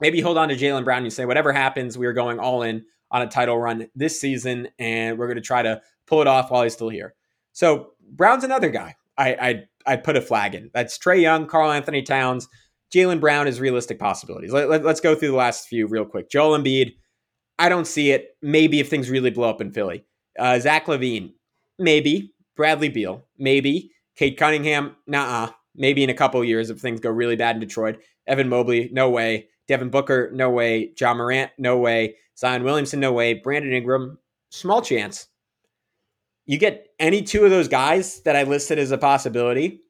maybe 0.00 0.20
hold 0.20 0.38
on 0.38 0.48
to 0.48 0.56
Jaylen 0.56 0.84
Brown 0.84 0.98
and 0.98 1.06
you 1.06 1.10
say, 1.10 1.24
whatever 1.24 1.52
happens, 1.52 1.98
we 1.98 2.06
are 2.06 2.12
going 2.12 2.38
all 2.38 2.62
in 2.62 2.84
on 3.10 3.22
a 3.22 3.26
title 3.26 3.58
run 3.58 3.88
this 3.94 4.20
season, 4.20 4.68
and 4.78 5.16
we're 5.18 5.26
going 5.26 5.36
to 5.36 5.42
try 5.42 5.62
to 5.62 5.80
pull 6.06 6.20
it 6.20 6.26
off 6.26 6.50
while 6.50 6.64
he's 6.64 6.72
still 6.72 6.88
here. 6.88 7.14
So 7.52 7.92
Brown's 8.10 8.44
another 8.44 8.68
guy 8.68 8.96
I 9.16 9.64
I 9.86 9.92
I 9.92 9.96
put 9.96 10.16
a 10.16 10.20
flag 10.20 10.54
in. 10.54 10.70
That's 10.74 10.98
Trae 10.98 11.20
Young, 11.20 11.46
Karl-Anthony 11.46 12.02
Towns, 12.02 12.48
Jaylen 12.94 13.20
Brown 13.20 13.48
is 13.48 13.60
realistic 13.60 13.98
possibilities. 13.98 14.52
Let, 14.52 14.70
us 14.70 14.82
let, 14.82 15.02
go 15.02 15.14
through 15.14 15.30
the 15.30 15.36
last 15.36 15.68
few 15.68 15.86
real 15.86 16.04
quick. 16.04 16.30
Joel 16.30 16.58
Embiid, 16.58 16.94
I 17.58 17.68
don't 17.68 17.86
see 17.86 18.10
it. 18.10 18.36
Maybe 18.42 18.80
if 18.80 18.88
things 18.88 19.10
really 19.10 19.30
blow 19.30 19.50
up 19.50 19.60
in 19.60 19.72
Philly. 19.72 20.04
Uh, 20.38 20.58
Zach 20.58 20.86
LaVine, 20.86 21.32
maybe. 21.78 22.32
Bradley 22.54 22.88
Beal, 22.88 23.26
maybe. 23.36 23.90
Cade 24.16 24.36
Cunningham, 24.36 24.96
nah. 25.06 25.50
Maybe 25.74 26.02
in 26.02 26.10
a 26.10 26.14
couple 26.14 26.42
years 26.42 26.70
if 26.70 26.80
things 26.80 27.00
go 27.00 27.10
really 27.10 27.36
bad 27.36 27.56
in 27.56 27.60
Detroit. 27.60 27.98
Evan 28.26 28.48
Mobley, 28.48 28.88
no 28.92 29.10
way. 29.10 29.48
Devin 29.68 29.90
Booker, 29.90 30.30
no 30.32 30.50
way. 30.50 30.92
John 30.94 31.18
Morant, 31.18 31.50
no 31.58 31.76
way. 31.76 32.16
Zion 32.38 32.64
Williamson, 32.64 33.00
no 33.00 33.12
way. 33.12 33.34
Brandon 33.34 33.72
Ingram, 33.72 34.18
small 34.50 34.80
chance. 34.80 35.28
You 36.46 36.58
get 36.58 36.88
any 36.98 37.22
two 37.22 37.44
of 37.44 37.50
those 37.50 37.68
guys 37.68 38.20
that 38.22 38.36
I 38.36 38.44
listed 38.44 38.78
as 38.78 38.90
a 38.90 38.98
possibility, 38.98 39.80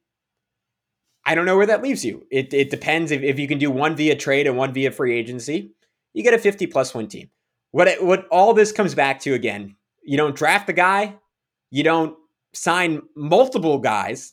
I 1.24 1.34
don't 1.34 1.44
know 1.44 1.56
where 1.56 1.66
that 1.66 1.82
leaves 1.82 2.04
you. 2.04 2.24
It, 2.30 2.54
it 2.54 2.70
depends 2.70 3.10
if, 3.10 3.22
if 3.22 3.38
you 3.38 3.48
can 3.48 3.58
do 3.58 3.70
one 3.70 3.96
via 3.96 4.14
trade 4.14 4.46
and 4.46 4.56
one 4.56 4.72
via 4.72 4.92
free 4.92 5.12
agency. 5.12 5.72
You 6.14 6.22
get 6.22 6.34
a 6.34 6.38
50 6.38 6.68
plus 6.68 6.94
win 6.94 7.08
team. 7.08 7.30
What 7.72 8.02
what 8.02 8.26
all 8.28 8.54
this 8.54 8.72
comes 8.72 8.94
back 8.94 9.20
to 9.20 9.34
again, 9.34 9.76
you 10.02 10.16
don't 10.16 10.36
draft 10.36 10.66
the 10.66 10.72
guy, 10.72 11.16
you 11.70 11.82
don't 11.82 12.16
sign 12.56 13.02
multiple 13.14 13.78
guys. 13.78 14.32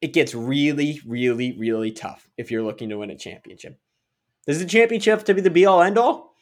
It 0.00 0.12
gets 0.12 0.34
really, 0.34 1.00
really, 1.06 1.56
really 1.58 1.92
tough 1.92 2.28
if 2.36 2.50
you're 2.50 2.62
looking 2.62 2.88
to 2.88 2.98
win 2.98 3.10
a 3.10 3.18
championship. 3.18 3.78
Does 4.46 4.60
the 4.60 4.66
championship 4.66 5.24
to 5.24 5.34
be 5.34 5.40
the 5.40 5.50
be 5.50 5.66
all 5.66 5.82
end 5.82 5.98
all? 5.98 6.34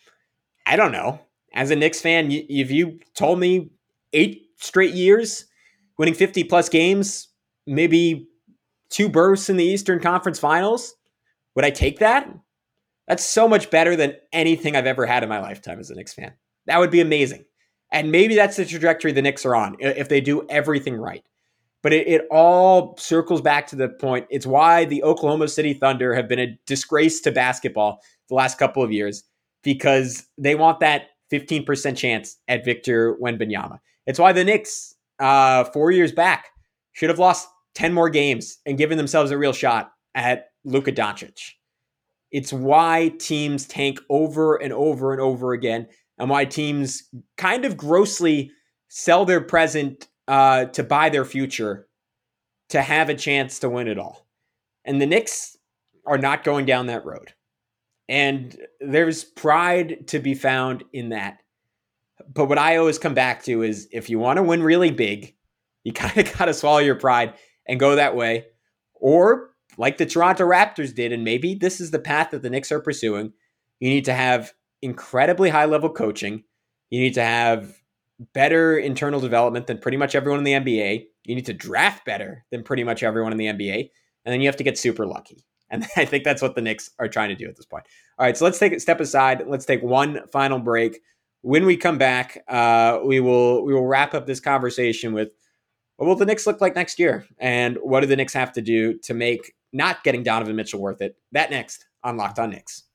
I 0.64 0.76
don't 0.76 0.92
know. 0.92 1.20
As 1.54 1.70
a 1.70 1.76
Knicks 1.76 2.00
fan, 2.00 2.28
if 2.30 2.70
you 2.70 3.00
told 3.14 3.38
me 3.38 3.70
eight 4.12 4.50
straight 4.56 4.94
years 4.94 5.46
winning 5.98 6.14
50 6.14 6.44
plus 6.44 6.68
games, 6.68 7.28
maybe 7.66 8.28
two 8.90 9.08
bursts 9.08 9.48
in 9.48 9.56
the 9.56 9.64
Eastern 9.64 10.00
Conference 10.00 10.38
Finals, 10.38 10.94
would 11.54 11.64
I 11.64 11.70
take 11.70 11.98
that? 12.00 12.30
That's 13.08 13.24
so 13.24 13.48
much 13.48 13.70
better 13.70 13.96
than 13.96 14.16
anything 14.32 14.76
I've 14.76 14.86
ever 14.86 15.06
had 15.06 15.22
in 15.22 15.28
my 15.28 15.40
lifetime 15.40 15.78
as 15.78 15.90
a 15.90 15.94
Knicks 15.94 16.12
fan. 16.12 16.34
That 16.66 16.78
would 16.78 16.90
be 16.90 17.00
amazing. 17.00 17.44
And 17.92 18.10
maybe 18.10 18.34
that's 18.34 18.56
the 18.56 18.64
trajectory 18.64 19.12
the 19.12 19.22
Knicks 19.22 19.46
are 19.46 19.54
on 19.54 19.76
if 19.80 20.08
they 20.08 20.20
do 20.20 20.46
everything 20.48 20.96
right. 20.96 21.24
But 21.82 21.92
it, 21.92 22.08
it, 22.08 22.26
all 22.30 22.96
circles 22.96 23.40
back 23.40 23.68
to 23.68 23.76
the 23.76 23.88
point. 23.88 24.26
It's 24.28 24.46
why 24.46 24.86
the 24.86 25.04
Oklahoma 25.04 25.46
City 25.46 25.72
Thunder 25.72 26.14
have 26.14 26.28
been 26.28 26.40
a 26.40 26.58
disgrace 26.66 27.20
to 27.20 27.30
basketball 27.30 28.00
the 28.28 28.34
last 28.34 28.58
couple 28.58 28.82
of 28.82 28.90
years 28.90 29.22
because 29.62 30.26
they 30.36 30.56
want 30.56 30.80
that 30.80 31.10
15% 31.32 31.96
chance 31.96 32.36
at 32.48 32.64
Victor 32.64 33.16
Wembanyama. 33.22 33.78
It's 34.06 34.18
why 34.18 34.32
the 34.32 34.44
Knicks, 34.44 34.94
uh, 35.18 35.64
four 35.64 35.90
years 35.90 36.12
back, 36.12 36.46
should 36.92 37.08
have 37.08 37.18
lost 37.18 37.48
10 37.74 37.92
more 37.92 38.08
games 38.08 38.58
and 38.64 38.78
given 38.78 38.96
themselves 38.96 39.30
a 39.30 39.38
real 39.38 39.52
shot 39.52 39.92
at 40.14 40.50
Luka 40.64 40.92
Doncic. 40.92 41.52
It's 42.32 42.52
why 42.52 43.12
teams 43.18 43.66
tank 43.66 44.00
over 44.08 44.56
and 44.56 44.72
over 44.72 45.12
and 45.12 45.20
over 45.20 45.52
again, 45.52 45.86
and 46.18 46.30
why 46.30 46.44
teams 46.44 47.04
kind 47.36 47.64
of 47.64 47.76
grossly 47.76 48.50
sell 48.88 49.24
their 49.24 49.40
present 49.40 50.08
uh, 50.28 50.66
to 50.66 50.82
buy 50.82 51.08
their 51.08 51.24
future 51.24 51.86
to 52.68 52.82
have 52.82 53.08
a 53.08 53.14
chance 53.14 53.58
to 53.60 53.68
win 53.68 53.88
it 53.88 53.98
all. 53.98 54.26
And 54.84 55.00
the 55.00 55.06
Knicks 55.06 55.56
are 56.06 56.18
not 56.18 56.44
going 56.44 56.66
down 56.66 56.86
that 56.86 57.04
road. 57.04 57.32
And 58.08 58.56
there's 58.80 59.24
pride 59.24 60.08
to 60.08 60.18
be 60.18 60.34
found 60.34 60.84
in 60.92 61.10
that. 61.10 61.38
But 62.32 62.46
what 62.46 62.58
I 62.58 62.76
always 62.76 62.98
come 62.98 63.14
back 63.14 63.42
to 63.44 63.62
is 63.62 63.88
if 63.92 64.08
you 64.08 64.18
want 64.18 64.38
to 64.38 64.42
win 64.42 64.62
really 64.62 64.90
big, 64.90 65.34
you 65.84 65.92
kind 65.92 66.16
of 66.16 66.36
got 66.36 66.46
to 66.46 66.54
swallow 66.54 66.78
your 66.78 66.94
pride 66.96 67.34
and 67.66 67.80
go 67.80 67.96
that 67.96 68.16
way. 68.16 68.46
Or 68.94 69.50
like 69.76 69.98
the 69.98 70.06
Toronto 70.06 70.44
Raptors 70.44 70.94
did, 70.94 71.12
and 71.12 71.24
maybe 71.24 71.54
this 71.54 71.80
is 71.80 71.90
the 71.90 71.98
path 71.98 72.30
that 72.30 72.42
the 72.42 72.50
Knicks 72.50 72.72
are 72.72 72.80
pursuing, 72.80 73.32
you 73.80 73.90
need 73.90 74.06
to 74.06 74.14
have 74.14 74.52
incredibly 74.86 75.50
high 75.50 75.66
level 75.66 75.90
coaching. 75.90 76.44
You 76.90 77.00
need 77.00 77.14
to 77.14 77.22
have 77.22 77.74
better 78.32 78.78
internal 78.78 79.20
development 79.20 79.66
than 79.66 79.78
pretty 79.78 79.98
much 79.98 80.14
everyone 80.14 80.38
in 80.38 80.44
the 80.44 80.52
NBA. 80.52 81.06
You 81.24 81.34
need 81.34 81.46
to 81.46 81.52
draft 81.52 82.06
better 82.06 82.44
than 82.50 82.62
pretty 82.62 82.84
much 82.84 83.02
everyone 83.02 83.32
in 83.32 83.38
the 83.38 83.46
NBA. 83.46 83.90
And 84.24 84.32
then 84.32 84.40
you 84.40 84.46
have 84.46 84.56
to 84.56 84.64
get 84.64 84.78
super 84.78 85.04
lucky. 85.04 85.44
And 85.68 85.84
I 85.96 86.04
think 86.04 86.24
that's 86.24 86.40
what 86.40 86.54
the 86.54 86.62
Knicks 86.62 86.90
are 86.98 87.08
trying 87.08 87.28
to 87.30 87.34
do 87.34 87.48
at 87.48 87.56
this 87.56 87.66
point. 87.66 87.84
All 88.18 88.24
right, 88.24 88.36
so 88.36 88.44
let's 88.44 88.58
take 88.58 88.72
a 88.72 88.80
step 88.80 89.00
aside. 89.00 89.42
Let's 89.46 89.66
take 89.66 89.82
one 89.82 90.20
final 90.32 90.60
break. 90.60 91.00
When 91.42 91.66
we 91.66 91.76
come 91.76 91.98
back, 91.98 92.42
uh, 92.48 93.00
we 93.04 93.20
will 93.20 93.64
we 93.64 93.74
will 93.74 93.86
wrap 93.86 94.14
up 94.14 94.26
this 94.26 94.40
conversation 94.40 95.12
with 95.12 95.30
what 95.96 96.06
will 96.06 96.16
the 96.16 96.26
Knicks 96.26 96.46
look 96.46 96.60
like 96.60 96.74
next 96.74 96.98
year, 96.98 97.26
and 97.38 97.76
what 97.82 98.00
do 98.00 98.06
the 98.06 98.16
Knicks 98.16 98.32
have 98.32 98.52
to 98.52 98.62
do 98.62 98.98
to 99.04 99.14
make 99.14 99.54
not 99.72 100.02
getting 100.02 100.22
Donovan 100.22 100.56
Mitchell 100.56 100.80
worth 100.80 101.00
it? 101.00 101.16
That 101.32 101.50
next 101.50 101.84
on 102.02 102.16
Locked 102.16 102.38
On 102.38 102.50
Knicks. 102.50 102.85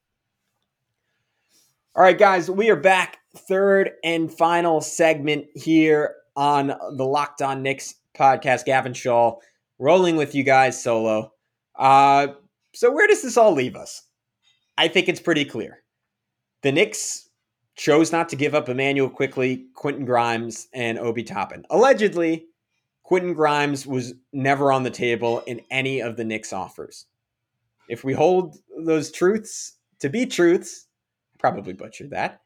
All 1.93 2.03
right, 2.03 2.17
guys, 2.17 2.49
we 2.49 2.69
are 2.69 2.77
back. 2.77 3.17
Third 3.35 3.91
and 4.01 4.31
final 4.31 4.79
segment 4.79 5.47
here 5.55 6.15
on 6.37 6.67
the 6.67 7.03
Locked 7.03 7.41
On 7.41 7.61
Knicks 7.61 7.95
podcast. 8.17 8.63
Gavin 8.63 8.93
Shaw 8.93 9.35
rolling 9.77 10.15
with 10.15 10.33
you 10.33 10.43
guys 10.43 10.81
solo. 10.81 11.33
Uh, 11.77 12.27
so, 12.73 12.93
where 12.93 13.07
does 13.07 13.21
this 13.21 13.35
all 13.35 13.51
leave 13.51 13.75
us? 13.75 14.03
I 14.77 14.87
think 14.87 15.09
it's 15.09 15.19
pretty 15.19 15.43
clear. 15.43 15.83
The 16.61 16.71
Knicks 16.71 17.27
chose 17.75 18.13
not 18.13 18.29
to 18.29 18.37
give 18.37 18.55
up 18.55 18.69
Immanuel 18.69 19.09
Quickley, 19.09 19.65
Quentin 19.75 20.05
Grimes, 20.05 20.69
and 20.73 20.97
Obi 20.97 21.23
Toppin. 21.23 21.65
Allegedly, 21.69 22.45
Quentin 23.03 23.33
Grimes 23.33 23.85
was 23.85 24.13
never 24.31 24.71
on 24.71 24.83
the 24.83 24.91
table 24.91 25.41
in 25.41 25.59
any 25.69 25.99
of 25.99 26.15
the 26.15 26.23
Knicks 26.23 26.53
offers. 26.53 27.07
If 27.89 28.05
we 28.05 28.13
hold 28.13 28.55
those 28.77 29.11
truths 29.11 29.75
to 29.99 30.07
be 30.07 30.25
truths, 30.25 30.87
probably 31.41 31.73
butchered 31.73 32.11
that. 32.11 32.41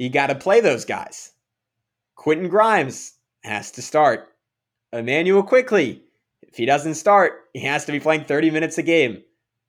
You 0.00 0.08
got 0.10 0.28
to 0.28 0.34
play 0.34 0.60
those 0.60 0.84
guys. 0.84 1.32
Quentin 2.16 2.48
Grimes 2.48 3.12
has 3.44 3.70
to 3.72 3.82
start. 3.82 4.28
Immanuel 4.92 5.42
Quickley, 5.42 6.02
if 6.42 6.56
he 6.56 6.66
doesn't 6.66 6.94
start, 6.94 7.44
he 7.52 7.60
has 7.60 7.84
to 7.84 7.92
be 7.92 8.00
playing 8.00 8.24
30 8.24 8.50
minutes 8.50 8.78
a 8.78 8.82
game. 8.82 9.22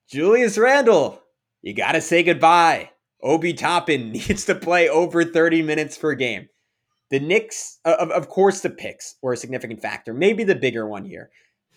Julius 0.09 0.57
Randle, 0.57 1.21
you 1.61 1.73
got 1.73 1.91
to 1.91 2.01
say 2.01 2.23
goodbye. 2.23 2.91
Obi 3.21 3.53
Toppin 3.53 4.11
needs 4.13 4.45
to 4.45 4.55
play 4.55 4.87
over 4.87 5.23
30 5.23 5.61
minutes 5.61 5.97
per 5.97 6.15
game. 6.15 6.47
The 7.11 7.19
Knicks, 7.19 7.79
of, 7.85 8.09
of 8.11 8.29
course, 8.29 8.61
the 8.61 8.69
picks 8.69 9.15
were 9.21 9.33
a 9.33 9.37
significant 9.37 9.81
factor, 9.81 10.13
maybe 10.13 10.43
the 10.43 10.55
bigger 10.55 10.87
one 10.87 11.05
here. 11.05 11.29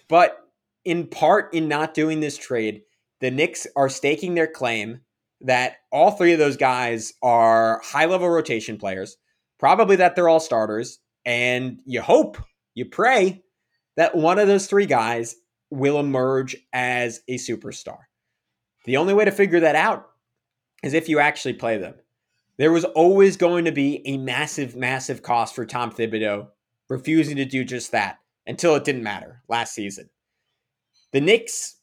But 0.08 0.38
in 0.84 1.06
part, 1.08 1.52
in 1.52 1.68
not 1.68 1.94
doing 1.94 2.20
this 2.20 2.38
trade, 2.38 2.82
the 3.20 3.30
Knicks 3.30 3.66
are 3.76 3.88
staking 3.88 4.34
their 4.34 4.46
claim 4.46 5.00
that 5.40 5.76
all 5.92 6.10
three 6.10 6.32
of 6.32 6.38
those 6.38 6.56
guys 6.56 7.12
are 7.22 7.80
high 7.84 8.06
level 8.06 8.28
rotation 8.28 8.76
players, 8.76 9.16
probably 9.58 9.96
that 9.96 10.16
they're 10.16 10.28
all 10.28 10.40
starters, 10.40 10.98
and 11.24 11.80
you 11.84 12.00
hope, 12.00 12.38
you 12.74 12.84
pray 12.84 13.42
that 13.96 14.16
one 14.16 14.38
of 14.38 14.48
those 14.48 14.66
three 14.66 14.86
guys 14.86 15.36
will 15.70 15.98
emerge 15.98 16.56
as 16.72 17.20
a 17.28 17.34
superstar. 17.36 17.98
The 18.84 18.96
only 18.96 19.14
way 19.14 19.24
to 19.24 19.30
figure 19.30 19.60
that 19.60 19.76
out 19.76 20.08
is 20.82 20.94
if 20.94 21.08
you 21.08 21.18
actually 21.18 21.54
play 21.54 21.78
them. 21.78 21.94
There 22.56 22.72
was 22.72 22.84
always 22.84 23.36
going 23.36 23.66
to 23.66 23.72
be 23.72 24.02
a 24.06 24.16
massive, 24.16 24.74
massive 24.74 25.22
cost 25.22 25.54
for 25.54 25.64
Tom 25.64 25.92
Thibodeau 25.92 26.48
refusing 26.88 27.36
to 27.36 27.44
do 27.44 27.64
just 27.64 27.92
that 27.92 28.18
until 28.46 28.74
it 28.74 28.84
didn't 28.84 29.02
matter 29.02 29.42
last 29.48 29.74
season. 29.74 30.08
The 31.12 31.20
Knicks, 31.20 31.76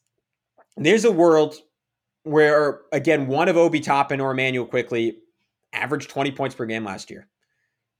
there's 0.75 1.05
a 1.05 1.11
world 1.11 1.55
where 2.25 2.81
again 2.91 3.27
one 3.27 3.47
of 3.47 3.55
Obi 3.55 3.79
Toppin 3.79 4.19
or 4.19 4.31
Immanuel 4.31 4.65
Quickley 4.65 5.19
averaged 5.71 6.09
20 6.09 6.31
points 6.31 6.55
per 6.55 6.65
game 6.65 6.83
last 6.83 7.09
year. 7.09 7.27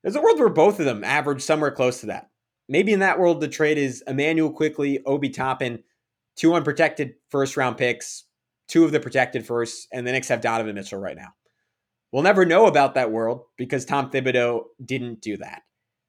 There's 0.01 0.15
a 0.15 0.21
world 0.21 0.39
where 0.39 0.49
both 0.49 0.79
of 0.79 0.85
them 0.85 1.03
average 1.03 1.41
somewhere 1.41 1.71
close 1.71 2.01
to 2.01 2.07
that. 2.07 2.29
Maybe 2.67 2.91
in 2.91 2.99
that 2.99 3.19
world, 3.19 3.39
the 3.39 3.47
trade 3.47 3.77
is 3.77 4.03
Immanuel 4.07 4.51
Quickley, 4.51 5.03
Obi 5.05 5.29
Toppin, 5.29 5.83
two 6.35 6.55
unprotected 6.55 7.13
first 7.29 7.55
round 7.55 7.77
picks, 7.77 8.25
two 8.67 8.83
of 8.83 8.91
the 8.91 8.99
protected 8.99 9.45
first, 9.45 9.87
and 9.93 10.05
the 10.05 10.11
Knicks 10.11 10.29
have 10.29 10.41
Donovan 10.41 10.75
Mitchell 10.75 10.99
right 10.99 11.15
now. 11.15 11.29
We'll 12.11 12.23
never 12.23 12.45
know 12.45 12.65
about 12.65 12.95
that 12.95 13.11
world 13.11 13.43
because 13.57 13.85
Tom 13.85 14.09
Thibodeau 14.09 14.63
didn't 14.83 15.21
do 15.21 15.37
that. 15.37 15.63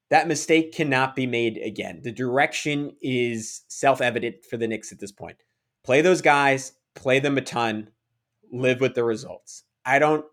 That 0.09 0.27
mistake 0.27 0.73
cannot 0.73 1.15
be 1.15 1.27
made 1.27 1.57
again. 1.57 2.01
The 2.01 2.11
direction 2.11 2.95
is 3.01 3.61
self 3.67 4.01
evident 4.01 4.45
for 4.49 4.57
the 4.57 4.67
Knicks 4.67 4.91
at 4.91 4.99
this 4.99 5.11
point. 5.11 5.37
Play 5.83 6.01
those 6.01 6.21
guys, 6.21 6.73
play 6.95 7.19
them 7.19 7.37
a 7.37 7.41
ton, 7.41 7.89
live 8.51 8.81
with 8.81 8.95
the 8.95 9.03
results. 9.03 9.63
I 9.85 9.99
don't 9.99 10.25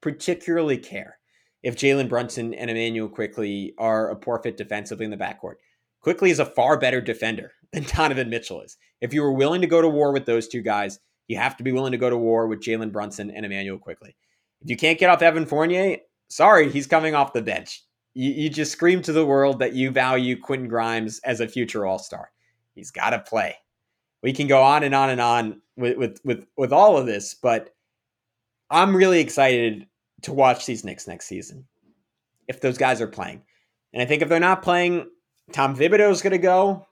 particularly 0.00 0.78
care 0.78 1.18
if 1.62 1.76
Jalen 1.76 2.08
Brunson 2.08 2.54
and 2.54 2.70
Immanuel 2.70 3.08
Quickley 3.08 3.74
are 3.78 4.10
a 4.10 4.16
poor 4.16 4.40
fit 4.42 4.56
defensively 4.56 5.04
in 5.04 5.10
the 5.10 5.16
backcourt. 5.16 5.56
Quickley 6.00 6.30
is 6.30 6.38
a 6.38 6.46
far 6.46 6.78
better 6.78 7.00
defender 7.00 7.52
than 7.72 7.84
Donovan 7.84 8.30
Mitchell 8.30 8.62
is. 8.62 8.76
If 9.00 9.12
you 9.12 9.22
were 9.22 9.32
willing 9.32 9.60
to 9.60 9.66
go 9.66 9.82
to 9.82 9.88
war 9.88 10.12
with 10.12 10.26
those 10.26 10.48
two 10.48 10.62
guys, 10.62 10.98
you 11.26 11.36
have 11.36 11.56
to 11.58 11.62
be 11.62 11.72
willing 11.72 11.92
to 11.92 11.98
go 11.98 12.10
to 12.10 12.16
war 12.16 12.46
with 12.46 12.60
Jalen 12.62 12.92
Brunson 12.92 13.30
and 13.30 13.44
Immanuel 13.44 13.78
Quickley. 13.78 14.16
If 14.62 14.70
you 14.70 14.76
can't 14.76 14.98
get 14.98 15.10
off 15.10 15.22
Evan 15.22 15.46
Fournier, 15.46 15.98
sorry, 16.28 16.70
he's 16.70 16.86
coming 16.86 17.14
off 17.14 17.32
the 17.32 17.42
bench. 17.42 17.84
You, 18.14 18.30
you 18.30 18.50
just 18.50 18.72
scream 18.72 19.02
to 19.02 19.12
the 19.12 19.26
world 19.26 19.58
that 19.58 19.74
you 19.74 19.90
value 19.90 20.40
Quentin 20.40 20.68
Grimes 20.68 21.20
as 21.20 21.40
a 21.40 21.48
future 21.48 21.86
All 21.86 21.98
Star. 21.98 22.30
He's 22.74 22.90
got 22.90 23.10
to 23.10 23.18
play. 23.18 23.56
We 24.22 24.32
can 24.32 24.46
go 24.46 24.62
on 24.62 24.82
and 24.82 24.94
on 24.94 25.10
and 25.10 25.20
on 25.20 25.62
with, 25.76 25.96
with 25.96 26.20
with 26.24 26.46
with 26.56 26.72
all 26.72 26.96
of 26.96 27.06
this, 27.06 27.34
but 27.34 27.70
I'm 28.70 28.96
really 28.96 29.20
excited 29.20 29.86
to 30.22 30.32
watch 30.32 30.66
these 30.66 30.84
Knicks 30.84 31.06
next 31.06 31.26
season 31.26 31.66
if 32.48 32.60
those 32.60 32.78
guys 32.78 33.00
are 33.00 33.06
playing. 33.06 33.42
And 33.92 34.02
I 34.02 34.06
think 34.06 34.22
if 34.22 34.28
they're 34.28 34.40
not 34.40 34.62
playing, 34.62 35.08
Tom 35.52 35.76
Thibodeau 35.76 36.10
is 36.10 36.22
going 36.22 36.32
to 36.32 36.38
go. 36.38 36.86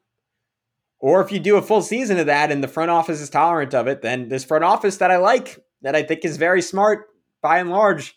Or 0.98 1.20
if 1.20 1.30
you 1.30 1.38
do 1.38 1.56
a 1.56 1.62
full 1.62 1.82
season 1.82 2.18
of 2.18 2.26
that 2.26 2.50
and 2.50 2.62
the 2.62 2.68
front 2.68 2.90
office 2.90 3.20
is 3.20 3.28
tolerant 3.28 3.74
of 3.74 3.86
it, 3.86 4.00
then 4.00 4.28
this 4.28 4.44
front 4.44 4.64
office 4.64 4.96
that 4.98 5.10
I 5.10 5.18
like, 5.18 5.58
that 5.82 5.94
I 5.94 6.02
think 6.02 6.24
is 6.24 6.38
very 6.38 6.62
smart 6.62 7.08
by 7.42 7.58
and 7.58 7.70
large, 7.70 8.16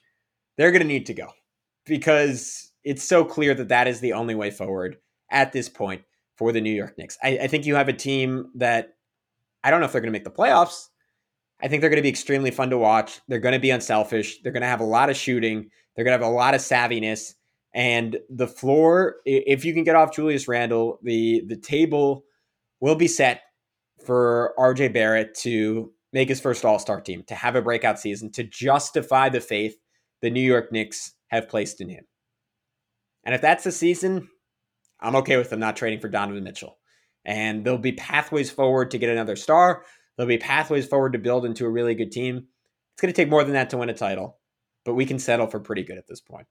they're 0.58 0.72
going 0.72 0.82
to 0.82 0.88
need 0.88 1.06
to 1.08 1.14
go 1.14 1.28
because 1.86 2.72
it's 2.84 3.04
so 3.04 3.26
clear 3.26 3.54
that 3.54 3.68
that 3.70 3.88
is 3.88 4.00
the 4.00 4.14
only 4.14 4.34
way 4.36 4.50
forward 4.50 4.98
at 5.30 5.52
this 5.52 5.68
point 5.68 6.04
for 6.38 6.54
the 6.54 6.62
New 6.62 6.74
York 6.74 6.98
Knicks. 6.98 7.18
I, 7.22 7.40
I 7.40 7.48
think 7.48 7.66
you 7.66 7.76
have 7.76 7.90
a 7.90 7.94
team 7.94 8.52
that 8.56 8.94
I 9.64 9.72
don't 9.72 9.80
know 9.80 9.86
if 9.86 9.92
they're 9.92 10.02
going 10.02 10.14
to 10.14 10.18
make 10.18 10.24
the 10.24 10.32
playoffs. 10.32 10.88
I 11.62 11.68
think 11.68 11.82
they're 11.82 11.90
going 11.90 11.98
to 11.98 12.04
be 12.04 12.10
extremely 12.10 12.52
fun 12.52 12.70
to 12.70 12.78
watch. 12.78 13.20
They're 13.28 13.40
going 13.40 13.54
to 13.54 13.60
be 13.60 13.72
unselfish. 13.72 14.42
They're 14.42 14.54
going 14.54 14.62
to 14.62 14.68
have 14.68 14.80
a 14.80 14.86
lot 14.86 15.10
of 15.10 15.18
shooting. 15.18 15.70
They're 15.96 16.06
going 16.06 16.18
to 16.18 16.24
have 16.24 16.32
a 16.32 16.36
lot 16.36 16.54
of 16.54 16.62
savviness. 16.62 17.34
And 17.74 18.18
the 18.30 18.48
floor, 18.48 19.18
if 19.26 19.66
you 19.66 19.74
can 19.74 19.84
get 19.84 19.96
off 19.96 20.16
Julius 20.16 20.48
Randle, 20.48 21.00
the 21.04 21.44
the 21.48 21.58
table 21.58 22.24
will 22.80 22.96
be 22.96 23.08
set 23.08 23.42
for 24.06 24.54
RJ 24.58 24.94
Barrett 24.94 25.36
to 25.40 25.92
make 26.12 26.30
his 26.30 26.42
first 26.42 26.66
All 26.66 26.80
Star 26.80 27.02
team, 27.02 27.24
to 27.28 27.36
have 27.36 27.56
a 27.56 27.62
breakout 27.62 28.00
season, 28.00 28.32
to 28.32 28.44
justify 28.44 29.30
the 29.30 29.42
faith 29.42 29.76
the 30.22 30.32
New 30.32 30.42
York 30.42 30.72
Knicks 30.72 31.14
have 31.28 31.48
placed 31.48 31.80
in 31.80 31.90
him. 31.90 32.06
And 33.24 33.36
if 33.36 33.42
that's 33.42 33.64
the 33.64 33.72
season, 33.72 34.30
I'm 35.00 35.16
okay 35.18 35.38
with 35.38 35.50
them 35.52 35.60
not 35.60 35.76
trading 35.76 36.00
for 36.00 36.10
Donovan 36.10 36.44
Mitchell. 36.44 36.79
And 37.30 37.64
there'll 37.64 37.78
be 37.78 37.92
pathways 37.92 38.50
forward 38.50 38.90
to 38.90 38.98
get 38.98 39.12
another 39.12 39.36
star. 39.36 39.84
There'll 40.18 40.28
be 40.28 40.40
pathways 40.40 40.88
forward 40.88 41.14
to 41.14 41.20
build 41.20 41.46
into 41.46 41.64
a 41.64 41.70
really 41.70 41.94
good 41.94 42.12
team. 42.12 42.38
It's 42.38 43.02
going 43.02 43.14
to 43.14 43.16
take 43.16 43.30
more 43.30 43.44
than 43.44 43.54
that 43.54 43.70
to 43.70 43.78
win 43.78 43.90
a 43.90 43.94
title, 43.94 44.40
but 44.84 44.96
we 44.96 45.06
can 45.06 45.20
settle 45.20 45.46
for 45.46 45.60
pretty 45.60 45.84
good 45.84 46.00
at 46.00 46.08
this 46.08 46.22
point. 46.22 46.48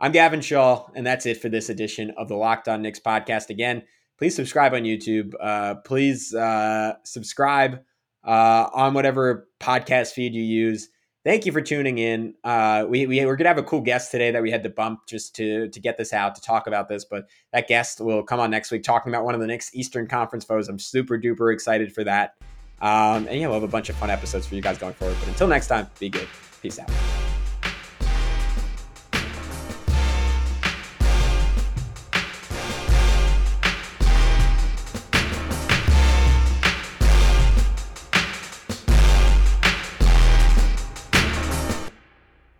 I'm 0.00 0.10
Gavin 0.10 0.40
Shaw, 0.40 0.88
and 0.96 1.06
that's 1.06 1.26
it 1.26 1.40
for 1.40 1.48
this 1.48 1.68
edition 1.68 2.12
of 2.18 2.26
the 2.26 2.34
Locked 2.34 2.66
On 2.66 2.82
Knicks 2.82 2.98
podcast. 2.98 3.50
Again, 3.50 3.84
please 4.18 4.34
subscribe 4.34 4.74
on 4.74 4.82
YouTube. 4.82 5.32
Uh, 5.40 5.76
please 5.76 6.34
uh, 6.34 6.94
subscribe 7.04 7.78
uh, 8.26 8.68
on 8.74 8.94
whatever 8.94 9.48
podcast 9.60 10.10
feed 10.10 10.34
you 10.34 10.42
use. 10.42 10.88
Thank 11.26 11.44
you 11.44 11.50
for 11.50 11.60
tuning 11.60 11.98
in. 11.98 12.34
Uh, 12.44 12.86
we, 12.88 13.04
we 13.06 13.26
we're 13.26 13.34
gonna 13.34 13.48
have 13.48 13.58
a 13.58 13.64
cool 13.64 13.80
guest 13.80 14.12
today 14.12 14.30
that 14.30 14.40
we 14.40 14.52
had 14.52 14.62
to 14.62 14.68
bump 14.68 15.06
just 15.08 15.34
to 15.34 15.66
to 15.70 15.80
get 15.80 15.98
this 15.98 16.12
out 16.12 16.36
to 16.36 16.40
talk 16.40 16.68
about 16.68 16.88
this, 16.88 17.04
but 17.04 17.26
that 17.52 17.66
guest 17.66 18.00
will 18.00 18.22
come 18.22 18.38
on 18.38 18.48
next 18.48 18.70
week 18.70 18.84
talking 18.84 19.12
about 19.12 19.24
one 19.24 19.34
of 19.34 19.40
the 19.40 19.46
next 19.48 19.74
Eastern 19.74 20.06
Conference 20.06 20.44
foes. 20.44 20.68
I'm 20.68 20.78
super 20.78 21.18
duper 21.18 21.52
excited 21.52 21.92
for 21.92 22.04
that. 22.04 22.36
Um, 22.80 23.26
and 23.26 23.40
yeah, 23.40 23.48
we'll 23.48 23.54
have 23.54 23.64
a 23.64 23.66
bunch 23.68 23.88
of 23.88 23.96
fun 23.96 24.08
episodes 24.08 24.46
for 24.46 24.54
you 24.54 24.62
guys 24.62 24.78
going 24.78 24.94
forward. 24.94 25.16
But 25.18 25.26
until 25.26 25.48
next 25.48 25.66
time, 25.66 25.90
be 25.98 26.10
good. 26.10 26.28
Peace 26.62 26.78
out. 26.78 26.88